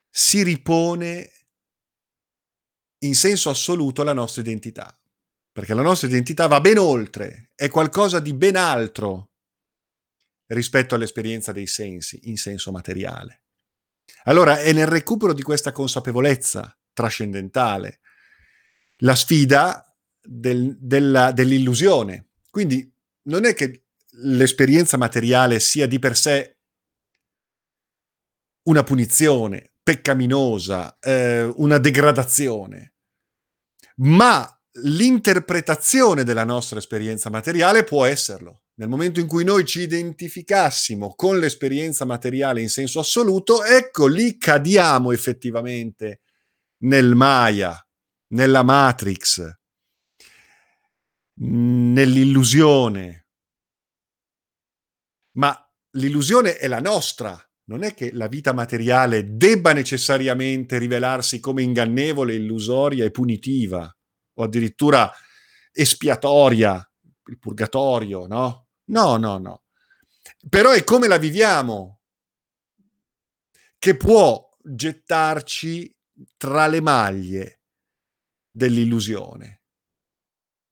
si 0.09 0.45
ripone 0.45 1.33
in 2.99 3.17
senso 3.17 3.51
assoluto 3.51 4.05
la 4.05 4.13
nostra 4.13 4.43
identità. 4.43 4.97
Perché 5.51 5.75
la 5.75 5.83
nostra 5.83 6.07
identità 6.07 6.47
va 6.47 6.61
ben 6.61 6.79
oltre, 6.79 7.51
è 7.57 7.69
qualcosa 7.69 8.21
di 8.21 8.33
ben 8.33 8.55
altro 8.55 9.32
rispetto 10.53 10.95
all'esperienza 10.95 11.53
dei 11.53 11.67
sensi 11.67 12.21
in 12.25 12.37
senso 12.37 12.71
materiale. 12.71 13.43
Allora 14.25 14.61
è 14.61 14.73
nel 14.73 14.87
recupero 14.87 15.33
di 15.33 15.43
questa 15.43 15.73
consapevolezza 15.73 16.77
trascendentale 16.93 18.01
la 18.99 19.15
sfida 19.15 19.85
del, 20.21 20.77
della, 20.79 21.33
dell'illusione. 21.33 22.29
Quindi 22.51 22.91
non 23.23 23.45
è 23.45 23.55
che 23.55 23.85
l'esperienza 24.17 24.97
materiale 24.97 25.59
sia 25.59 25.87
di 25.87 25.99
per 25.99 26.17
sé 26.17 26.59
una 28.65 28.85
punizione 28.85 29.73
peccaminosa, 29.83 30.99
eh, 31.01 31.43
una 31.57 31.79
degradazione, 31.79 32.95
ma 33.97 34.49
l'interpretazione 34.83 36.23
della 36.25 36.45
nostra 36.45 36.79
esperienza 36.79 37.31
materiale 37.31 37.83
può 37.85 38.05
esserlo. 38.05 38.62
Nel 38.75 38.89
momento 38.89 39.21
in 39.21 39.27
cui 39.27 39.45
noi 39.45 39.67
ci 39.67 39.81
identificassimo 39.81 41.15
con 41.15 41.39
l'esperienza 41.39 42.05
materiale 42.05 42.63
in 42.63 42.71
senso 42.71 43.01
assoluto, 43.01 43.63
ecco 43.65 44.07
lì 44.07 44.39
cadiamo 44.39 45.13
effettivamente 45.13 46.23
nel 46.85 47.15
Maya, 47.15 47.87
nella 48.29 48.63
Matrix, 48.63 49.47
nell'illusione, 51.35 53.27
ma 55.33 55.55
l'illusione 55.93 56.57
è 56.57 56.67
la 56.67 56.81
nostra. 56.81 57.39
Non 57.65 57.85
è 57.85 57.95
che 57.95 58.13
la 58.13 58.27
vita 58.27 58.53
materiale 58.53 59.37
debba 59.37 59.73
necessariamente 59.73 60.79
rivelarsi 60.79 61.41
come 61.41 61.63
ingannevole, 61.63 62.35
illusoria 62.35 63.05
e 63.05 63.11
punitiva, 63.11 63.97
o 64.35 64.43
addirittura 64.43 65.11
espiatoria, 65.71 66.85
il 67.27 67.39
purgatorio, 67.39 68.27
no? 68.27 68.62
No, 68.87 69.17
no, 69.17 69.39
no. 69.39 69.63
Però 70.49 70.71
è 70.73 70.85
come 70.85 71.09
la 71.09 71.19
viviamo 71.19 72.01
che 73.79 73.97
può 73.97 74.49
gettarci 74.63 75.95
tra 76.37 76.67
le 76.67 76.81
maglie 76.81 77.61
dell'illusione. 78.51 79.63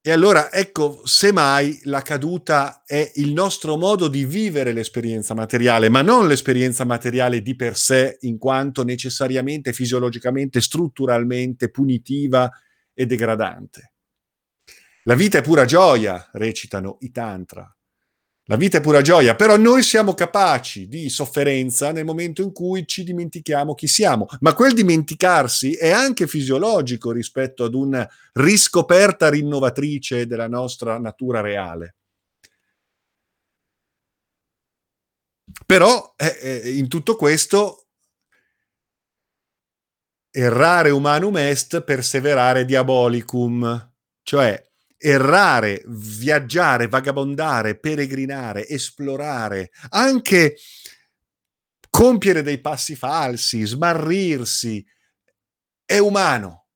E 0.03 0.13
allora 0.13 0.51
ecco, 0.51 1.03
semmai 1.05 1.81
la 1.85 2.01
caduta 2.01 2.85
è 2.87 3.13
il 3.17 3.33
nostro 3.35 3.77
modo 3.77 4.09
di 4.09 4.25
vivere 4.25 4.73
l'esperienza 4.73 5.35
materiale, 5.35 5.91
ma 5.91 6.01
non 6.01 6.27
l'esperienza 6.27 6.85
materiale 6.85 7.43
di 7.43 7.55
per 7.55 7.77
sé, 7.77 8.17
in 8.21 8.39
quanto 8.39 8.83
necessariamente, 8.83 9.75
fisiologicamente, 9.75 10.63
strutturalmente 10.63 11.71
punitiva 11.71 12.51
e 12.95 13.05
degradante. 13.05 13.93
La 15.03 15.15
vita 15.15 15.39
è 15.39 15.43
pura 15.43 15.67
gioia, 15.67 16.31
recitano 16.33 16.97
i 17.01 17.11
tantra. 17.11 17.71
La 18.45 18.57
vita 18.57 18.79
è 18.79 18.81
pura 18.81 19.01
gioia, 19.01 19.37
però 19.37 19.57
noi 19.57 19.83
siamo 19.83 20.13
capaci 20.13 20.89
di 20.89 21.09
sofferenza 21.09 21.93
nel 21.93 22.05
momento 22.05 22.43
in 22.43 22.53
cui 22.53 22.85
ci 22.85 23.05
dimentichiamo 23.05 23.75
chi 23.75 23.87
siamo. 23.87 24.27
Ma 24.41 24.55
quel 24.55 24.75
dimenticarsi 24.75 25.75
è 25.75 25.91
anche 25.91 26.27
fisiologico 26.27 27.13
rispetto 27.13 27.63
ad 27.63 27.75
una 27.75 28.09
riscoperta 28.33 29.29
rinnovatrice 29.29 30.27
della 30.27 30.49
nostra 30.49 30.99
natura 30.99 31.41
reale. 31.41 31.95
Però 35.65 36.15
eh, 36.17 36.39
eh, 36.41 36.71
in 36.77 36.89
tutto 36.89 37.15
questo 37.15 37.87
errare 40.31 40.91
humanum 40.91 41.37
est, 41.37 41.83
perseverare 41.83 42.65
diabolicum, 42.65 43.93
cioè 44.23 44.70
errare, 45.03 45.83
viaggiare, 45.87 46.87
vagabondare, 46.87 47.79
peregrinare, 47.79 48.69
esplorare, 48.69 49.71
anche 49.89 50.57
compiere 51.89 52.43
dei 52.43 52.61
passi 52.61 52.95
falsi, 52.95 53.65
smarrirsi, 53.65 54.87
è 55.87 55.97
umano. 55.99 56.67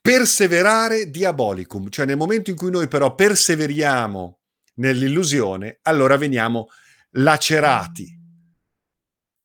Perseverare 0.00 1.10
diabolicum, 1.10 1.88
cioè 1.88 2.04
nel 2.04 2.16
momento 2.18 2.50
in 2.50 2.56
cui 2.56 2.70
noi 2.70 2.86
però 2.86 3.14
perseveriamo 3.14 4.40
nell'illusione, 4.74 5.78
allora 5.82 6.16
veniamo 6.16 6.68
lacerati, 7.12 8.16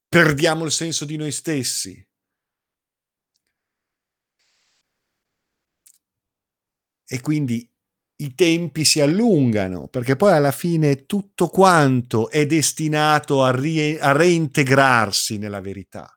perdiamo 0.07 0.65
il 0.65 0.71
senso 0.71 1.05
di 1.05 1.15
noi 1.15 1.31
stessi. 1.31 2.05
E 7.05 7.21
quindi 7.21 7.72
i 8.23 8.35
tempi 8.35 8.85
si 8.85 9.01
allungano, 9.01 9.87
perché 9.87 10.15
poi 10.15 10.31
alla 10.33 10.51
fine 10.51 11.05
tutto 11.05 11.47
quanto 11.49 12.29
è 12.29 12.45
destinato 12.45 13.43
a, 13.43 13.51
rie- 13.51 13.99
a 13.99 14.13
reintegrarsi 14.13 15.37
nella 15.37 15.59
verità. 15.59 16.07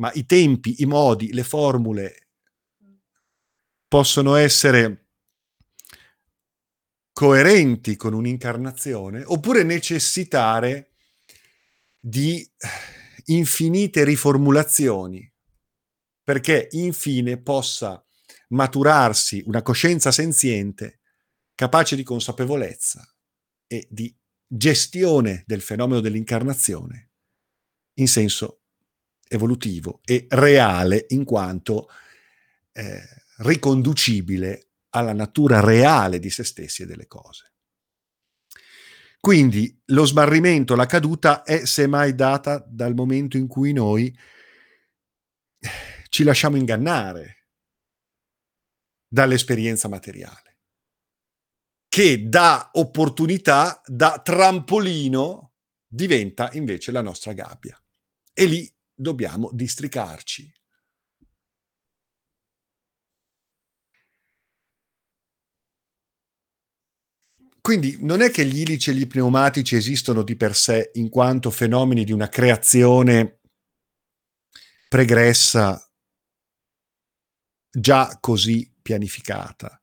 Ma 0.00 0.10
i 0.14 0.26
tempi, 0.26 0.76
i 0.82 0.86
modi, 0.86 1.32
le 1.32 1.44
formule 1.44 2.28
possono 3.86 4.34
essere 4.34 5.06
coerenti 7.12 7.96
con 7.96 8.12
un'incarnazione 8.12 9.24
oppure 9.24 9.64
necessitare 9.64 10.92
di 11.98 12.48
infinite 13.26 14.04
riformulazioni 14.04 15.28
perché 16.22 16.68
infine 16.72 17.40
possa 17.40 18.04
maturarsi 18.48 19.42
una 19.46 19.62
coscienza 19.62 20.10
senziente 20.10 21.00
capace 21.54 21.96
di 21.96 22.02
consapevolezza 22.02 23.06
e 23.66 23.86
di 23.90 24.14
gestione 24.46 25.44
del 25.46 25.60
fenomeno 25.60 26.00
dell'incarnazione 26.00 27.10
in 27.94 28.08
senso 28.08 28.62
evolutivo 29.28 30.00
e 30.04 30.26
reale 30.30 31.06
in 31.08 31.24
quanto 31.24 31.88
eh, 32.72 33.02
riconducibile 33.38 34.68
alla 34.90 35.12
natura 35.12 35.60
reale 35.60 36.18
di 36.18 36.30
se 36.30 36.44
stessi 36.44 36.82
e 36.82 36.86
delle 36.86 37.06
cose. 37.06 37.52
Quindi 39.20 39.82
lo 39.86 40.06
smarrimento, 40.06 40.74
la 40.76 40.86
caduta 40.86 41.42
è 41.42 41.66
semmai 41.66 42.14
data 42.14 42.64
dal 42.66 42.94
momento 42.94 43.36
in 43.36 43.48
cui 43.48 43.72
noi 43.72 44.16
ci 46.08 46.22
lasciamo 46.22 46.56
ingannare 46.56 47.37
dall'esperienza 49.08 49.88
materiale, 49.88 50.58
che 51.88 52.28
da 52.28 52.70
opportunità, 52.74 53.80
da 53.86 54.20
trampolino, 54.22 55.54
diventa 55.86 56.50
invece 56.52 56.92
la 56.92 57.00
nostra 57.00 57.32
gabbia. 57.32 57.82
E 58.32 58.44
lì 58.44 58.72
dobbiamo 58.94 59.50
districarci. 59.52 60.52
Quindi 67.60 67.98
non 68.00 68.22
è 68.22 68.30
che 68.30 68.46
gli 68.46 68.60
ilici 68.60 68.90
e 68.90 68.94
gli 68.94 69.06
pneumatici 69.06 69.76
esistono 69.76 70.22
di 70.22 70.36
per 70.36 70.56
sé 70.56 70.90
in 70.94 71.10
quanto 71.10 71.50
fenomeni 71.50 72.04
di 72.04 72.12
una 72.12 72.28
creazione 72.28 73.40
pregressa 74.88 75.78
già 77.70 78.16
così 78.20 78.74
pianificata. 78.88 79.78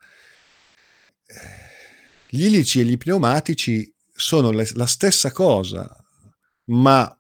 Gli 2.28 2.46
ilici 2.46 2.80
e 2.80 2.86
gli 2.86 2.98
pneumatici 2.98 3.94
sono 4.12 4.50
le, 4.50 4.68
la 4.74 4.88
stessa 4.88 5.32
cosa, 5.32 5.88
ma 6.70 7.16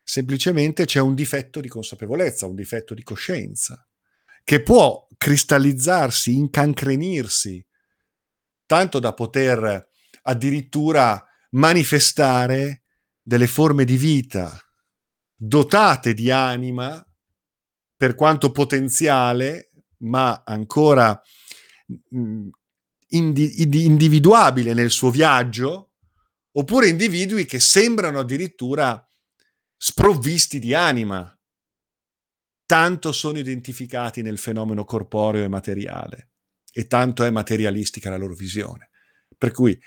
semplicemente 0.00 0.84
c'è 0.84 1.00
un 1.00 1.16
difetto 1.16 1.60
di 1.60 1.66
consapevolezza, 1.66 2.46
un 2.46 2.54
difetto 2.54 2.94
di 2.94 3.02
coscienza, 3.02 3.84
che 4.44 4.62
può 4.62 5.08
cristallizzarsi, 5.16 6.36
incancrenirsi, 6.36 7.66
tanto 8.64 9.00
da 9.00 9.12
poter 9.12 9.88
addirittura 10.22 11.20
manifestare 11.50 12.84
delle 13.20 13.48
forme 13.48 13.84
di 13.84 13.96
vita 13.96 14.56
dotate 15.34 16.14
di 16.14 16.30
anima, 16.30 17.04
per 18.02 18.16
quanto 18.16 18.50
potenziale, 18.50 19.70
ma 20.02 20.42
ancora 20.44 21.20
mh, 21.86 22.48
indi- 23.08 23.84
individuabile 23.84 24.74
nel 24.74 24.90
suo 24.90 25.10
viaggio, 25.10 25.92
oppure 26.52 26.88
individui 26.88 27.44
che 27.44 27.60
sembrano 27.60 28.18
addirittura 28.18 29.06
sprovvisti 29.76 30.58
di 30.58 30.74
anima, 30.74 31.36
tanto 32.64 33.12
sono 33.12 33.38
identificati 33.38 34.22
nel 34.22 34.38
fenomeno 34.38 34.84
corporeo 34.84 35.44
e 35.44 35.48
materiale 35.48 36.30
e 36.72 36.86
tanto 36.86 37.24
è 37.24 37.30
materialistica 37.30 38.10
la 38.10 38.16
loro 38.16 38.34
visione. 38.34 38.90
Per 39.36 39.50
cui 39.50 39.78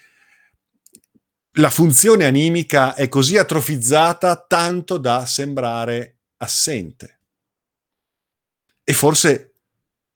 la 1.57 1.70
funzione 1.70 2.26
animica 2.26 2.93
è 2.93 3.07
così 3.07 3.38
atrofizzata 3.38 4.45
tanto 4.45 4.97
da 4.97 5.26
sembrare 5.26 6.20
assente. 6.38 7.22
E 8.84 8.93
forse 8.93 9.54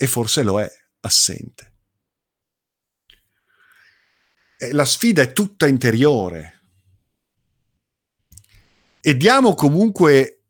e 0.02 0.08
forse 0.08 0.44
lo 0.44 0.62
è 0.62 0.72
assente. 1.02 1.74
E 4.58 4.72
la 4.72 4.86
sfida 4.86 5.22
è 5.22 5.34
tutta 5.34 5.68
interiore. 5.68 6.62
E 9.02 9.18
diamo 9.18 9.56
comunque 9.56 10.44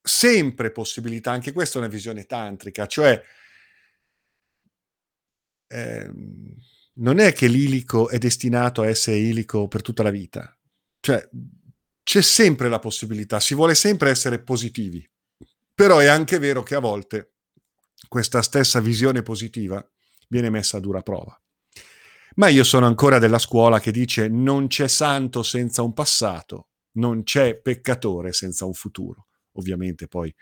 sempre 0.00 0.70
possibilità, 0.70 1.32
anche 1.32 1.50
questa 1.50 1.78
è 1.78 1.82
una 1.82 1.90
visione 1.90 2.26
tantrica, 2.26 2.86
cioè 2.86 3.20
eh, 5.66 6.10
non 6.94 7.18
è 7.18 7.32
che 7.32 7.48
l'ilico 7.48 8.08
è 8.08 8.18
destinato 8.18 8.82
a 8.82 8.88
essere 8.88 9.16
ilico 9.16 9.66
per 9.66 9.82
tutta 9.82 10.04
la 10.04 10.10
vita, 10.10 10.56
cioè 11.00 11.28
c'è 12.04 12.22
sempre 12.22 12.68
la 12.68 12.78
possibilità, 12.78 13.40
si 13.40 13.54
vuole 13.54 13.74
sempre 13.74 14.10
essere 14.10 14.40
positivi, 14.40 15.08
però 15.74 15.98
è 15.98 16.06
anche 16.06 16.38
vero 16.38 16.62
che 16.62 16.76
a 16.76 16.80
volte 16.80 17.32
questa 18.10 18.42
stessa 18.42 18.80
visione 18.80 19.22
positiva 19.22 19.80
viene 20.28 20.50
messa 20.50 20.78
a 20.78 20.80
dura 20.80 21.00
prova. 21.00 21.40
Ma 22.34 22.48
io 22.48 22.64
sono 22.64 22.86
ancora 22.86 23.20
della 23.20 23.38
scuola 23.38 23.78
che 23.78 23.92
dice 23.92 24.26
non 24.26 24.66
c'è 24.66 24.88
santo 24.88 25.44
senza 25.44 25.82
un 25.82 25.92
passato, 25.92 26.70
non 26.94 27.22
c'è 27.22 27.60
peccatore 27.60 28.32
senza 28.32 28.64
un 28.64 28.74
futuro. 28.74 29.28
Ovviamente 29.52 30.08
poi 30.08 30.34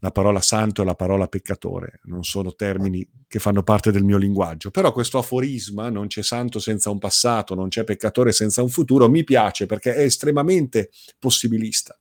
la 0.00 0.10
parola 0.10 0.40
santo 0.40 0.82
e 0.82 0.84
la 0.84 0.96
parola 0.96 1.28
peccatore 1.28 2.00
non 2.06 2.24
sono 2.24 2.52
termini 2.56 3.08
che 3.28 3.38
fanno 3.38 3.62
parte 3.62 3.92
del 3.92 4.02
mio 4.02 4.18
linguaggio, 4.18 4.72
però 4.72 4.90
questo 4.92 5.18
aforisma, 5.18 5.90
non 5.90 6.08
c'è 6.08 6.22
santo 6.24 6.58
senza 6.58 6.90
un 6.90 6.98
passato, 6.98 7.54
non 7.54 7.68
c'è 7.68 7.84
peccatore 7.84 8.32
senza 8.32 8.60
un 8.60 8.70
futuro, 8.70 9.08
mi 9.08 9.22
piace 9.22 9.66
perché 9.66 9.94
è 9.94 10.02
estremamente 10.02 10.90
possibilista. 11.20 11.96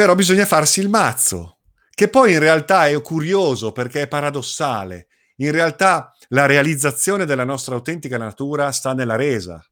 Però 0.00 0.14
bisogna 0.14 0.46
farsi 0.46 0.80
il 0.80 0.88
mazzo, 0.88 1.58
che 1.90 2.08
poi 2.08 2.32
in 2.32 2.38
realtà 2.38 2.88
è 2.88 2.98
curioso 3.02 3.70
perché 3.70 4.00
è 4.00 4.08
paradossale. 4.08 5.08
In 5.40 5.52
realtà 5.52 6.14
la 6.28 6.46
realizzazione 6.46 7.26
della 7.26 7.44
nostra 7.44 7.74
autentica 7.74 8.16
natura 8.16 8.72
sta 8.72 8.94
nella 8.94 9.16
resa, 9.16 9.62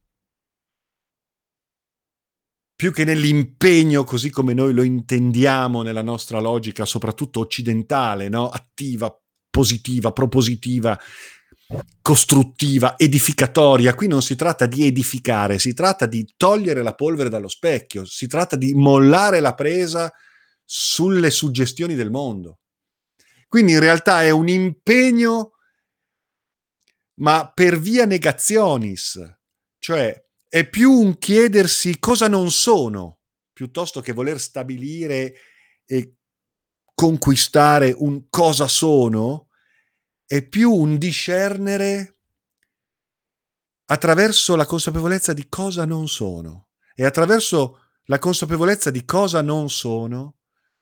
più 2.77 2.93
che 2.93 3.05
nell'impegno 3.05 4.05
così 4.05 4.29
come 4.29 4.53
noi 4.53 4.75
lo 4.75 4.83
intendiamo 4.83 5.81
nella 5.81 6.03
nostra 6.03 6.41
logica, 6.41 6.85
soprattutto 6.85 7.41
occidentale, 7.41 8.29
no? 8.29 8.51
attiva, 8.51 9.11
positiva, 9.49 10.13
propositiva, 10.13 11.01
costruttiva, 12.01 12.99
edificatoria. 12.99 13.95
Qui 13.95 14.09
non 14.09 14.23
si 14.23 14.37
tratta 14.37 14.67
di 14.67 14.87
edificare, 14.87 15.59
si 15.59 15.75
tratta 15.75 16.07
di 16.07 16.27
togliere 16.37 16.83
la 16.83 16.95
polvere 16.95 17.29
dallo 17.29 17.49
specchio, 17.49 18.05
si 18.05 18.27
tratta 18.27 18.57
di 18.57 18.75
mollare 18.75 19.41
la 19.41 19.55
presa 19.55 20.13
sulle 20.65 21.31
suggestioni 21.31 21.95
del 21.95 22.11
mondo. 22.11 22.61
Quindi 23.47 23.73
in 23.73 23.81
realtà 23.81 24.23
è 24.23 24.31
un 24.31 24.49
impegno 24.49 25.53
ma 27.21 27.51
per 27.53 27.79
via 27.79 28.05
negazionis, 28.05 29.21
cioè 29.79 30.25
è 30.49 30.69
più 30.69 30.93
un 30.93 31.19
chiedersi 31.19 31.99
cosa 31.99 32.29
non 32.29 32.51
sono, 32.51 33.19
piuttosto 33.53 34.01
che 34.01 34.13
voler 34.13 34.41
stabilire 34.41 35.35
e 35.85 36.15
conquistare 36.95 37.95
un 37.97 38.29
cosa 38.29 38.69
sono, 38.69 39.48
è 40.29 40.47
più 40.47 40.71
un 40.71 40.99
discernere 40.99 42.19
attraverso 43.87 44.57
la 44.57 44.67
consapevolezza 44.67 45.33
di 45.33 45.49
cosa 45.49 45.87
non 45.87 46.07
sono 46.07 46.69
e 46.95 47.07
attraverso 47.07 47.93
la 48.05 48.19
consapevolezza 48.19 48.91
di 48.91 49.07
cosa 49.07 49.41
non 49.41 49.71
sono 49.71 50.37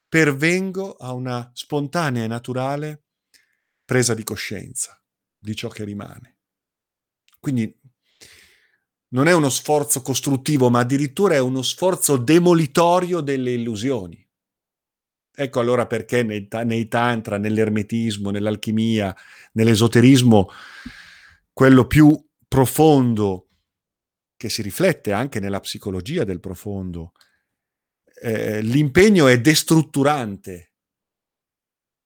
pervengo 0.08 0.94
a 0.94 1.12
una 1.12 1.48
spontanea 1.54 2.24
e 2.24 2.26
naturale 2.26 3.04
presa 3.84 4.14
di 4.14 4.24
coscienza 4.24 5.00
di 5.38 5.54
ciò 5.54 5.68
che 5.68 5.84
rimane. 5.84 6.38
Quindi 7.38 7.72
non 9.10 9.28
è 9.28 9.32
uno 9.32 9.48
sforzo 9.48 10.02
costruttivo, 10.02 10.70
ma 10.70 10.80
addirittura 10.80 11.34
è 11.34 11.38
uno 11.38 11.62
sforzo 11.62 12.16
demolitorio 12.16 13.20
delle 13.20 13.52
illusioni. 13.52 14.25
Ecco 15.38 15.60
allora 15.60 15.86
perché 15.86 16.22
nei, 16.22 16.48
nei 16.64 16.88
tantra, 16.88 17.36
nell'ermetismo, 17.36 18.30
nell'alchimia, 18.30 19.14
nell'esoterismo, 19.52 20.48
quello 21.52 21.86
più 21.86 22.18
profondo, 22.48 23.48
che 24.34 24.48
si 24.48 24.62
riflette 24.62 25.12
anche 25.12 25.38
nella 25.38 25.60
psicologia 25.60 26.24
del 26.24 26.40
profondo, 26.40 27.12
eh, 28.22 28.62
l'impegno 28.62 29.26
è 29.26 29.38
destrutturante, 29.38 30.72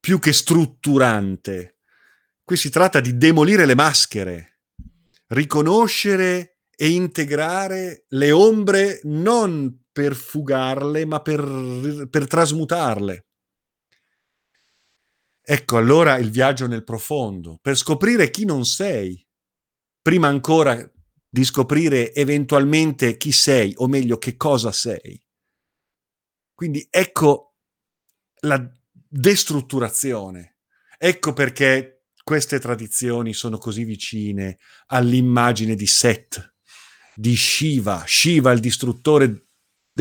più 0.01 0.19
che 0.19 0.33
strutturante. 0.33 1.77
Qui 2.43 2.57
si 2.57 2.69
tratta 2.69 2.99
di 2.99 3.17
demolire 3.17 3.65
le 3.65 3.77
maschere, 3.77 4.59
riconoscere 5.29 6.59
e 6.75 6.89
integrare 6.89 8.07
le 8.09 8.33
ombre 8.33 8.99
non 9.05 9.80
per 9.93 10.15
fugarle, 10.15 11.05
ma 11.05 11.21
per, 11.21 12.09
per 12.11 12.27
trasmutarle. 12.27 13.27
Ecco 15.43 15.77
allora 15.77 16.17
il 16.19 16.31
viaggio 16.31 16.67
nel 16.67 16.85
profondo, 16.85 17.59
per 17.61 17.77
scoprire 17.77 18.31
chi 18.31 18.45
non 18.45 18.65
sei, 18.65 19.27
prima 20.01 20.29
ancora 20.29 20.79
di 21.29 21.45
scoprire 21.45 22.13
eventualmente 22.15 23.17
chi 23.17 23.33
sei, 23.33 23.73
o 23.77 23.89
meglio 23.89 24.19
che 24.19 24.37
cosa 24.37 24.73
sei. 24.73 25.21
Quindi 26.55 26.87
ecco 26.91 27.55
la 28.41 28.65
destrutturazione. 28.93 30.59
Ecco 30.99 31.33
perché 31.33 32.05
queste 32.23 32.61
tradizioni 32.61 33.33
sono 33.33 33.59
così 33.59 33.85
vicine 33.85 34.59
all'immagine 34.87 35.75
di 35.75 35.87
Set, 35.87 36.55
di 37.15 37.35
Shiva, 37.35 38.05
Shiva 38.07 38.53
il 38.53 38.61
distruttore 38.61 39.50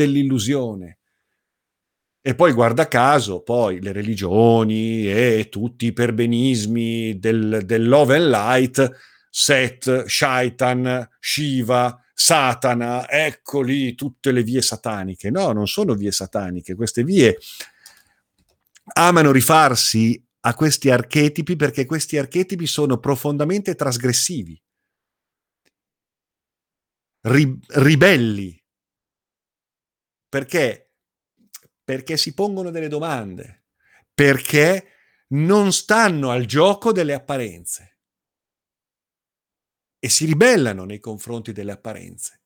dell'illusione. 0.00 0.98
E 2.22 2.34
poi 2.34 2.52
guarda 2.52 2.86
caso, 2.86 3.42
poi 3.42 3.80
le 3.80 3.92
religioni 3.92 5.10
e 5.10 5.48
tutti 5.50 5.86
i 5.86 5.92
perbenismi 5.92 7.18
del, 7.18 7.62
del 7.64 7.88
love 7.88 8.16
and 8.16 8.28
light, 8.28 8.90
Set, 9.30 10.04
Shaitan, 10.06 11.08
Shiva, 11.18 12.02
Satana, 12.12 13.08
ecco 13.08 13.62
lì 13.62 13.94
tutte 13.94 14.32
le 14.32 14.42
vie 14.42 14.60
sataniche. 14.60 15.30
No, 15.30 15.52
non 15.52 15.66
sono 15.66 15.94
vie 15.94 16.12
sataniche, 16.12 16.74
queste 16.74 17.04
vie 17.04 17.38
amano 18.92 19.30
rifarsi 19.30 20.22
a 20.40 20.54
questi 20.54 20.90
archetipi 20.90 21.54
perché 21.56 21.84
questi 21.86 22.18
archetipi 22.18 22.66
sono 22.66 22.98
profondamente 22.98 23.74
trasgressivi, 23.74 24.60
ri- 27.22 27.58
ribelli. 27.68 28.59
Perché? 30.30 30.92
Perché 31.82 32.16
si 32.16 32.34
pongono 32.34 32.70
delle 32.70 32.86
domande, 32.86 33.64
perché 34.14 34.86
non 35.30 35.72
stanno 35.72 36.30
al 36.30 36.46
gioco 36.46 36.92
delle 36.92 37.14
apparenze 37.14 37.98
e 39.98 40.08
si 40.08 40.24
ribellano 40.24 40.84
nei 40.84 41.00
confronti 41.00 41.52
delle 41.52 41.72
apparenze, 41.72 42.42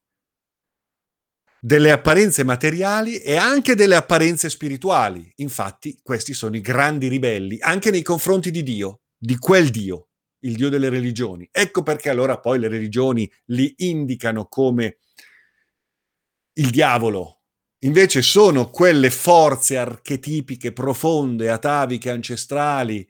delle 1.61 1.91
apparenze 1.91 2.43
materiali 2.43 3.18
e 3.18 3.37
anche 3.37 3.74
delle 3.74 3.97
apparenze 3.97 4.49
spirituali. 4.49 5.30
Infatti, 5.37 6.01
questi 6.03 6.32
sono 6.32 6.57
i 6.57 6.62
grandi 6.62 7.09
ribelli 7.09 7.59
anche 7.61 7.91
nei 7.91 8.03
confronti 8.03 8.51
di 8.51 8.62
Dio, 8.62 9.03
di 9.16 9.37
quel 9.37 9.68
Dio, 9.68 10.09
il 10.41 10.57
Dio 10.57 10.70
delle 10.70 10.89
religioni. 10.89 11.47
Ecco 11.53 11.82
perché 11.82 12.09
allora 12.09 12.41
poi 12.41 12.59
le 12.59 12.68
religioni 12.68 13.30
li 13.47 13.74
indicano 13.76 14.47
come 14.47 15.01
il 16.55 16.70
diavolo. 16.70 17.41
Invece 17.85 18.22
sono 18.22 18.70
quelle 18.70 19.11
forze 19.11 19.76
archetipiche 19.76 20.72
profonde, 20.72 21.51
ataviche, 21.51 22.11
ancestrali, 22.11 23.07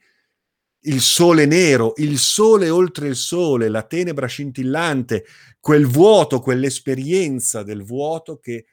il 0.81 1.01
sole 1.01 1.45
nero, 1.45 1.93
il 1.97 2.19
sole 2.19 2.69
oltre 2.69 3.07
il 3.07 3.15
sole, 3.15 3.69
la 3.69 3.83
tenebra 3.83 4.27
scintillante, 4.27 5.25
quel 5.61 5.87
vuoto, 5.87 6.41
quell'esperienza 6.41 7.63
del 7.63 7.83
vuoto 7.83 8.37
che 8.37 8.65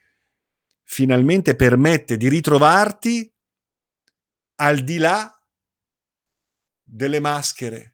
finalmente 0.83 1.55
permette 1.55 2.17
di 2.17 2.27
ritrovarti 2.27 3.33
al 4.55 4.79
di 4.79 4.97
là 4.97 5.41
delle 6.83 7.19
maschere. 7.21 7.92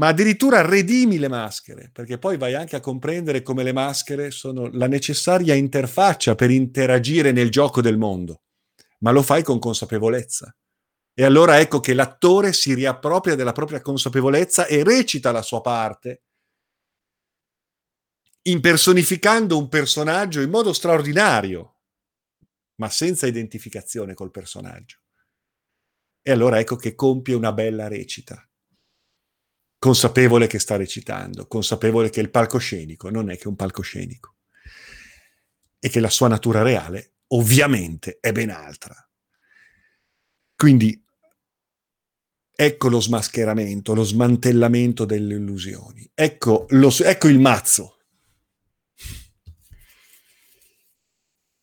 Ma 0.00 0.08
addirittura 0.08 0.62
redimi 0.62 1.18
le 1.18 1.28
maschere, 1.28 1.90
perché 1.92 2.16
poi 2.16 2.38
vai 2.38 2.54
anche 2.54 2.74
a 2.74 2.80
comprendere 2.80 3.42
come 3.42 3.62
le 3.62 3.72
maschere 3.72 4.30
sono 4.30 4.70
la 4.72 4.86
necessaria 4.86 5.54
interfaccia 5.54 6.34
per 6.34 6.50
interagire 6.50 7.32
nel 7.32 7.50
gioco 7.50 7.82
del 7.82 7.98
mondo, 7.98 8.44
ma 9.00 9.10
lo 9.10 9.20
fai 9.20 9.42
con 9.42 9.58
consapevolezza. 9.58 10.56
E 11.12 11.22
allora 11.22 11.60
ecco 11.60 11.80
che 11.80 11.92
l'attore 11.92 12.54
si 12.54 12.72
riappropria 12.72 13.34
della 13.34 13.52
propria 13.52 13.82
consapevolezza 13.82 14.64
e 14.64 14.82
recita 14.82 15.32
la 15.32 15.42
sua 15.42 15.60
parte, 15.60 16.22
impersonificando 18.44 19.58
un 19.58 19.68
personaggio 19.68 20.40
in 20.40 20.48
modo 20.48 20.72
straordinario, 20.72 21.76
ma 22.76 22.88
senza 22.88 23.26
identificazione 23.26 24.14
col 24.14 24.30
personaggio. 24.30 25.00
E 26.22 26.30
allora 26.30 26.58
ecco 26.58 26.76
che 26.76 26.94
compie 26.94 27.34
una 27.34 27.52
bella 27.52 27.86
recita, 27.86 28.49
consapevole 29.80 30.46
che 30.46 30.58
sta 30.58 30.76
recitando, 30.76 31.46
consapevole 31.46 32.10
che 32.10 32.20
il 32.20 32.30
palcoscenico 32.30 33.08
non 33.08 33.30
è 33.30 33.38
che 33.38 33.48
un 33.48 33.56
palcoscenico 33.56 34.36
e 35.78 35.88
che 35.88 36.00
la 36.00 36.10
sua 36.10 36.28
natura 36.28 36.62
reale 36.62 37.14
ovviamente 37.28 38.18
è 38.20 38.30
ben 38.30 38.50
altra. 38.50 38.94
Quindi 40.54 41.02
Ecco 42.60 42.88
lo 42.90 43.00
smascheramento, 43.00 43.94
lo 43.94 44.02
smantellamento 44.02 45.06
delle 45.06 45.36
illusioni. 45.36 46.06
Ecco, 46.12 46.66
lo, 46.68 46.90
ecco 46.90 47.28
il 47.28 47.40
mazzo. 47.40 47.96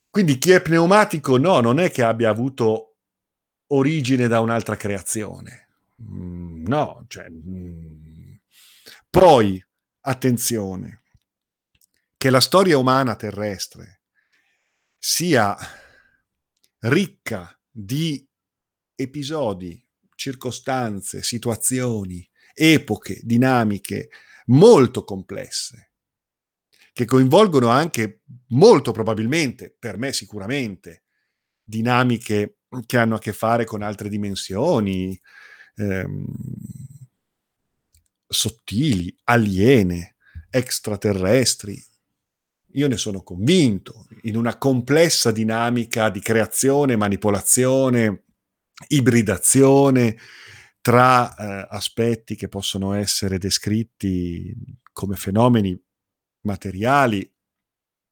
Quindi 0.10 0.40
chi 0.40 0.50
è 0.50 0.62
pneumatico 0.64 1.38
no, 1.38 1.60
non 1.60 1.80
è 1.80 1.92
che 1.92 2.02
abbia 2.02 2.32
avuto 2.32 2.96
origine 3.68 4.28
da 4.28 4.40
un'altra 4.40 4.76
creazione. 4.76 5.68
Mm, 6.02 6.66
no, 6.66 7.06
cioè, 7.08 7.30
mm. 7.30 8.07
Poi, 9.10 9.64
attenzione, 10.02 11.04
che 12.18 12.30
la 12.30 12.40
storia 12.40 12.78
umana 12.78 13.16
terrestre 13.16 14.02
sia 14.98 15.56
ricca 16.80 17.58
di 17.70 18.28
episodi 18.96 19.82
circostanze, 20.16 21.22
situazioni, 21.22 22.28
epoche, 22.54 23.20
dinamiche 23.22 24.10
molto 24.48 25.04
complesse, 25.04 25.92
che 26.92 27.06
coinvolgono 27.06 27.68
anche 27.70 28.22
molto 28.48 28.92
probabilmente, 28.92 29.76
per 29.78 29.98
me 29.98 30.12
sicuramente, 30.12 31.04
dinamiche 31.64 32.58
che 32.86 32.98
hanno 32.98 33.16
a 33.16 33.20
che 33.20 33.34
fare 33.34 33.66
con 33.66 33.84
altre 33.84 34.10
dimensioni, 34.10 35.20
ehm, 35.76 36.26
sottili, 38.28 39.16
aliene, 39.26 40.16
extraterrestri. 40.50 41.82
Io 42.74 42.88
ne 42.88 42.98
sono 42.98 43.24
convinto, 43.24 44.08
in 44.24 44.36
una 44.36 44.58
complessa 44.58 45.32
dinamica 45.32 46.10
di 46.10 46.20
creazione, 46.20 46.96
manipolazione, 46.96 48.26
ibridazione 48.90 50.18
tra 50.82 51.36
eh, 51.36 51.68
aspetti 51.70 52.36
che 52.36 52.48
possono 52.48 52.94
essere 52.94 53.38
descritti 53.38 54.56
come 54.94 55.16
fenomeni 55.16 55.80
materiali 56.42 57.30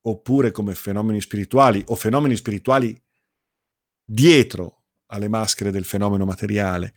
oppure 0.07 0.51
come 0.51 0.75
fenomeni 0.75 1.21
spirituali 1.21 1.83
o 1.87 1.95
fenomeni 1.95 2.35
spirituali 2.35 2.99
dietro 4.03 4.83
alle 5.07 5.27
maschere 5.27 5.71
del 5.71 5.85
fenomeno 5.85 6.25
materiale, 6.25 6.93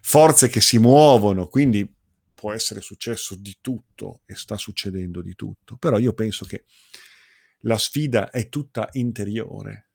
forze 0.00 0.48
che 0.48 0.60
si 0.60 0.78
muovono, 0.78 1.48
quindi 1.48 1.88
può 2.38 2.52
essere 2.52 2.80
successo 2.80 3.34
di 3.34 3.58
tutto 3.60 4.20
e 4.24 4.36
sta 4.36 4.56
succedendo 4.56 5.22
di 5.22 5.34
tutto, 5.34 5.76
però 5.76 5.98
io 5.98 6.12
penso 6.12 6.44
che 6.46 6.66
la 7.62 7.76
sfida 7.76 8.30
è 8.30 8.48
tutta 8.48 8.88
interiore, 8.92 9.90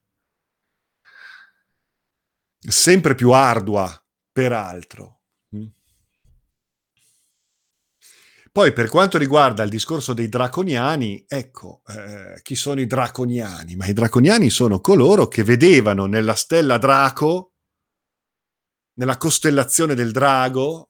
sempre 2.60 3.16
più 3.16 3.32
ardua, 3.32 3.90
peraltro. 4.30 5.22
Mm. 5.56 5.68
Poi 8.52 8.74
per 8.74 8.90
quanto 8.90 9.18
riguarda 9.18 9.64
il 9.64 9.70
discorso 9.70 10.14
dei 10.14 10.28
draconiani, 10.28 11.24
ecco, 11.26 11.82
eh, 11.88 12.42
chi 12.42 12.56
sono 12.56 12.82
i 12.82 12.86
draconiani? 12.86 13.78
Ma 13.78 13.88
i 13.88 13.94
draconiani 13.94 14.50
sono 14.50 14.82
coloro 14.82 15.30
che 15.30 15.46
vedevano 15.46 16.08
nella 16.08 16.36
stella 16.36 16.78
Draco, 16.78 17.54
nella 18.96 19.16
costellazione 19.16 19.96
del 19.96 20.12
drago, 20.12 20.90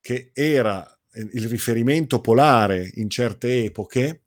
che 0.00 0.30
era 0.32 0.98
il 1.32 1.48
riferimento 1.48 2.20
polare 2.20 2.90
in 2.94 3.10
certe 3.10 3.64
epoche, 3.64 4.24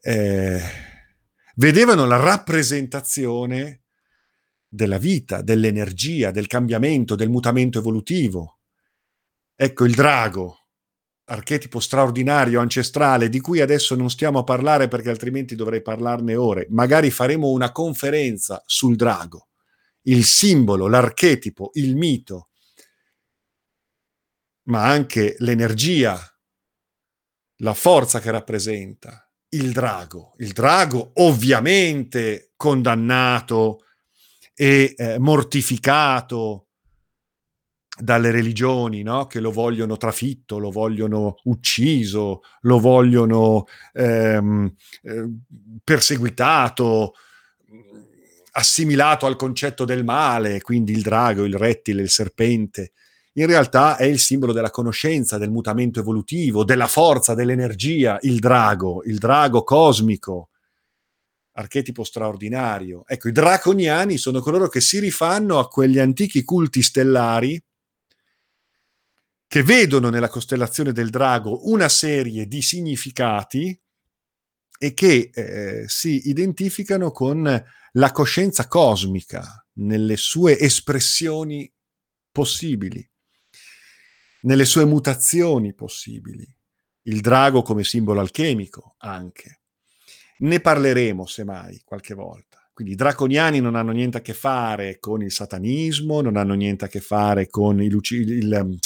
eh, 0.00 0.60
vedevano 1.56 2.06
la 2.06 2.16
rappresentazione 2.16 3.82
della 4.68 4.98
vita, 4.98 5.42
dell'energia, 5.42 6.30
del 6.30 6.46
cambiamento, 6.46 7.14
del 7.14 7.30
mutamento 7.30 7.78
evolutivo. 7.78 8.58
Ecco 9.54 9.84
il 9.84 9.94
drago, 9.94 10.66
archetipo 11.24 11.80
straordinario, 11.80 12.60
ancestrale, 12.60 13.28
di 13.28 13.40
cui 13.40 13.60
adesso 13.60 13.94
non 13.94 14.10
stiamo 14.10 14.38
a 14.38 14.44
parlare 14.44 14.88
perché 14.88 15.10
altrimenti 15.10 15.56
dovrei 15.56 15.82
parlarne 15.82 16.36
ore. 16.36 16.66
Magari 16.70 17.10
faremo 17.10 17.48
una 17.48 17.72
conferenza 17.72 18.62
sul 18.66 18.96
drago, 18.96 19.48
il 20.02 20.24
simbolo, 20.24 20.86
l'archetipo, 20.86 21.70
il 21.74 21.96
mito, 21.96 22.47
ma 24.68 24.84
anche 24.84 25.36
l'energia, 25.38 26.20
la 27.58 27.74
forza 27.74 28.20
che 28.20 28.30
rappresenta 28.30 29.28
il 29.50 29.72
drago. 29.72 30.34
Il 30.38 30.52
drago 30.52 31.12
ovviamente 31.14 32.52
condannato 32.56 33.84
e 34.54 34.94
eh, 34.96 35.18
mortificato 35.18 36.66
dalle 37.98 38.30
religioni 38.30 39.02
no? 39.02 39.26
che 39.26 39.40
lo 39.40 39.50
vogliono 39.50 39.96
trafitto, 39.96 40.58
lo 40.58 40.70
vogliono 40.70 41.36
ucciso, 41.44 42.42
lo 42.62 42.78
vogliono 42.78 43.64
ehm, 43.92 44.72
eh, 45.02 45.28
perseguitato, 45.82 47.14
assimilato 48.52 49.26
al 49.26 49.36
concetto 49.36 49.84
del 49.84 50.04
male, 50.04 50.60
quindi 50.60 50.92
il 50.92 51.02
drago, 51.02 51.44
il 51.44 51.56
rettile, 51.56 52.02
il 52.02 52.10
serpente. 52.10 52.92
In 53.34 53.46
realtà 53.46 53.96
è 53.96 54.04
il 54.04 54.18
simbolo 54.18 54.52
della 54.52 54.70
conoscenza, 54.70 55.38
del 55.38 55.50
mutamento 55.50 56.00
evolutivo, 56.00 56.64
della 56.64 56.88
forza, 56.88 57.34
dell'energia, 57.34 58.18
il 58.22 58.38
drago, 58.40 59.02
il 59.04 59.18
drago 59.18 59.62
cosmico, 59.62 60.50
archetipo 61.52 62.04
straordinario. 62.04 63.04
Ecco, 63.06 63.28
i 63.28 63.32
draconiani 63.32 64.16
sono 64.16 64.40
coloro 64.40 64.68
che 64.68 64.80
si 64.80 64.98
rifanno 64.98 65.58
a 65.58 65.68
quegli 65.68 65.98
antichi 65.98 66.42
culti 66.42 66.82
stellari 66.82 67.62
che 69.46 69.62
vedono 69.62 70.10
nella 70.10 70.28
costellazione 70.28 70.92
del 70.92 71.10
drago 71.10 71.70
una 71.70 71.88
serie 71.88 72.46
di 72.46 72.60
significati 72.60 73.78
e 74.78 74.94
che 74.94 75.30
eh, 75.32 75.84
si 75.88 76.28
identificano 76.28 77.10
con 77.10 77.64
la 77.92 78.12
coscienza 78.12 78.68
cosmica 78.68 79.66
nelle 79.78 80.16
sue 80.16 80.58
espressioni 80.58 81.70
possibili, 82.30 83.08
nelle 84.42 84.64
sue 84.64 84.84
mutazioni 84.84 85.74
possibili. 85.74 86.46
Il 87.02 87.20
drago 87.20 87.62
come 87.62 87.84
simbolo 87.84 88.20
alchemico 88.20 88.94
anche. 88.98 89.60
Ne 90.38 90.60
parleremo 90.60 91.26
semmai 91.26 91.80
qualche 91.84 92.14
volta. 92.14 92.58
Quindi 92.72 92.94
i 92.94 92.96
draconiani 92.96 93.60
non 93.60 93.74
hanno 93.74 93.90
niente 93.90 94.18
a 94.18 94.20
che 94.20 94.34
fare 94.34 94.98
con 95.00 95.20
il 95.22 95.32
satanismo, 95.32 96.20
non 96.20 96.36
hanno 96.36 96.54
niente 96.54 96.84
a 96.84 96.88
che 96.88 97.00
fare 97.00 97.48
con 97.48 97.82
il, 97.82 97.98
il, 98.10 98.78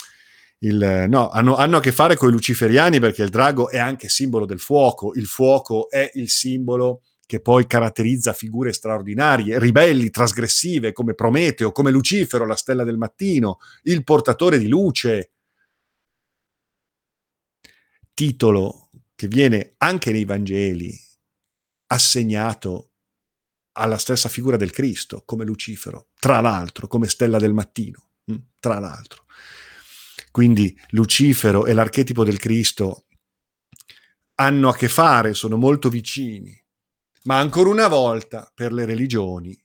il, 0.60 1.06
no, 1.10 1.28
hanno, 1.28 1.56
hanno, 1.56 1.76
a 1.76 1.80
che 1.80 1.92
fare 1.92 2.16
con 2.16 2.30
i 2.30 2.32
luciferiani 2.32 3.00
perché 3.00 3.22
il 3.22 3.28
drago 3.28 3.68
è 3.68 3.78
anche 3.78 4.08
simbolo 4.08 4.46
del 4.46 4.60
fuoco, 4.60 5.12
il 5.14 5.26
fuoco 5.26 5.90
è 5.90 6.10
il 6.14 6.30
simbolo 6.30 7.02
che 7.26 7.40
poi 7.40 7.66
caratterizza 7.66 8.32
figure 8.32 8.72
straordinarie, 8.72 9.58
ribelli, 9.58 10.10
trasgressive 10.10 10.92
come 10.92 11.14
Prometeo, 11.14 11.72
come 11.72 11.90
Lucifero, 11.90 12.46
la 12.46 12.56
stella 12.56 12.84
del 12.84 12.98
mattino, 12.98 13.58
il 13.82 14.04
portatore 14.04 14.58
di 14.58 14.68
luce. 14.68 15.31
Titolo 18.22 18.90
che 19.16 19.26
viene 19.26 19.74
anche 19.78 20.12
nei 20.12 20.24
Vangeli 20.24 20.96
assegnato 21.88 22.92
alla 23.72 23.98
stessa 23.98 24.28
figura 24.28 24.56
del 24.56 24.70
Cristo, 24.70 25.24
come 25.24 25.44
Lucifero, 25.44 26.10
tra 26.20 26.40
l'altro, 26.40 26.86
come 26.86 27.08
stella 27.08 27.40
del 27.40 27.52
mattino, 27.52 28.10
mm, 28.30 28.36
tra 28.60 28.78
l'altro. 28.78 29.24
Quindi 30.30 30.72
Lucifero 30.90 31.66
e 31.66 31.72
l'archetipo 31.72 32.22
del 32.22 32.38
Cristo 32.38 33.06
hanno 34.36 34.68
a 34.68 34.76
che 34.76 34.88
fare, 34.88 35.34
sono 35.34 35.56
molto 35.56 35.88
vicini, 35.88 36.56
ma 37.24 37.40
ancora 37.40 37.70
una 37.70 37.88
volta 37.88 38.48
per 38.54 38.72
le 38.72 38.84
religioni 38.84 39.60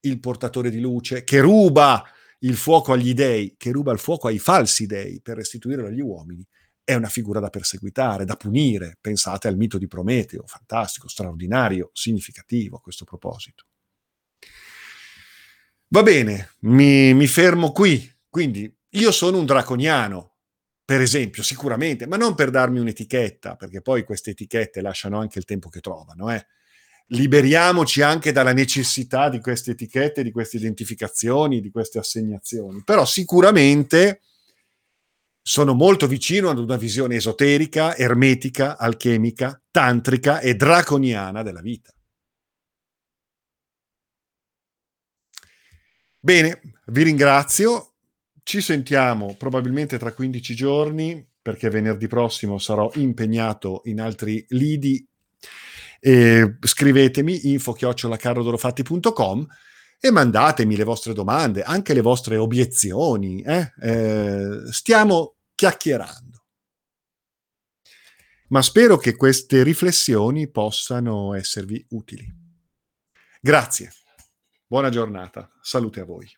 il 0.00 0.20
portatore 0.20 0.68
di 0.68 0.80
luce 0.80 1.24
che 1.24 1.40
ruba 1.40 2.04
il 2.40 2.56
fuoco 2.56 2.92
agli 2.92 3.14
dei, 3.14 3.54
che 3.56 3.72
ruba 3.72 3.92
il 3.92 3.98
fuoco 3.98 4.28
ai 4.28 4.38
falsi 4.38 4.84
dei 4.84 5.22
per 5.22 5.36
restituirlo 5.36 5.86
agli 5.86 6.02
uomini, 6.02 6.46
è 6.86 6.94
una 6.94 7.08
figura 7.08 7.40
da 7.40 7.50
perseguitare, 7.50 8.24
da 8.24 8.36
punire. 8.36 8.96
Pensate 9.00 9.48
al 9.48 9.56
mito 9.56 9.76
di 9.76 9.88
Prometeo, 9.88 10.44
fantastico, 10.46 11.08
straordinario, 11.08 11.90
significativo 11.92 12.76
a 12.76 12.80
questo 12.80 13.04
proposito. 13.04 13.64
Va 15.88 16.04
bene, 16.04 16.52
mi, 16.60 17.12
mi 17.12 17.26
fermo 17.26 17.72
qui. 17.72 18.08
Quindi 18.28 18.72
io 18.90 19.10
sono 19.10 19.36
un 19.36 19.46
draconiano, 19.46 20.36
per 20.84 21.00
esempio, 21.00 21.42
sicuramente, 21.42 22.06
ma 22.06 22.16
non 22.16 22.36
per 22.36 22.50
darmi 22.50 22.78
un'etichetta, 22.78 23.56
perché 23.56 23.82
poi 23.82 24.04
queste 24.04 24.30
etichette 24.30 24.80
lasciano 24.80 25.18
anche 25.18 25.40
il 25.40 25.44
tempo 25.44 25.68
che 25.68 25.80
trovano. 25.80 26.32
Eh. 26.32 26.46
Liberiamoci 27.08 28.00
anche 28.00 28.30
dalla 28.30 28.52
necessità 28.52 29.28
di 29.28 29.40
queste 29.40 29.72
etichette, 29.72 30.22
di 30.22 30.30
queste 30.30 30.58
identificazioni, 30.58 31.60
di 31.60 31.72
queste 31.72 31.98
assegnazioni. 31.98 32.84
Però 32.84 33.04
sicuramente 33.04 34.20
sono 35.48 35.74
molto 35.74 36.08
vicino 36.08 36.50
ad 36.50 36.58
una 36.58 36.76
visione 36.76 37.14
esoterica, 37.14 37.96
ermetica, 37.96 38.76
alchemica, 38.76 39.62
tantrica 39.70 40.40
e 40.40 40.56
draconiana 40.56 41.44
della 41.44 41.60
vita. 41.60 41.92
Bene, 46.18 46.60
vi 46.86 47.04
ringrazio 47.04 47.92
ci 48.42 48.60
sentiamo 48.60 49.36
probabilmente 49.38 49.98
tra 49.98 50.12
15 50.12 50.54
giorni, 50.56 51.24
perché 51.40 51.70
venerdì 51.70 52.08
prossimo 52.08 52.58
sarò 52.58 52.90
impegnato 52.94 53.82
in 53.84 54.00
altri 54.00 54.44
lidi. 54.48 55.06
E 56.00 56.56
scrivetemi 56.60 57.52
info-carrodorofatti.com 57.52 59.46
e 60.00 60.10
mandatemi 60.10 60.74
le 60.74 60.84
vostre 60.84 61.12
domande, 61.12 61.62
anche 61.62 61.94
le 61.94 62.00
vostre 62.00 62.36
obiezioni. 62.36 63.42
Eh? 63.42 63.72
Eh, 63.80 64.72
stiamo 64.72 65.35
chiacchierando. 65.56 66.44
Ma 68.48 68.62
spero 68.62 68.96
che 68.96 69.16
queste 69.16 69.64
riflessioni 69.64 70.48
possano 70.48 71.34
esservi 71.34 71.84
utili. 71.90 72.32
Grazie, 73.40 73.92
buona 74.64 74.88
giornata, 74.88 75.50
salute 75.60 76.00
a 76.00 76.04
voi. 76.04 76.30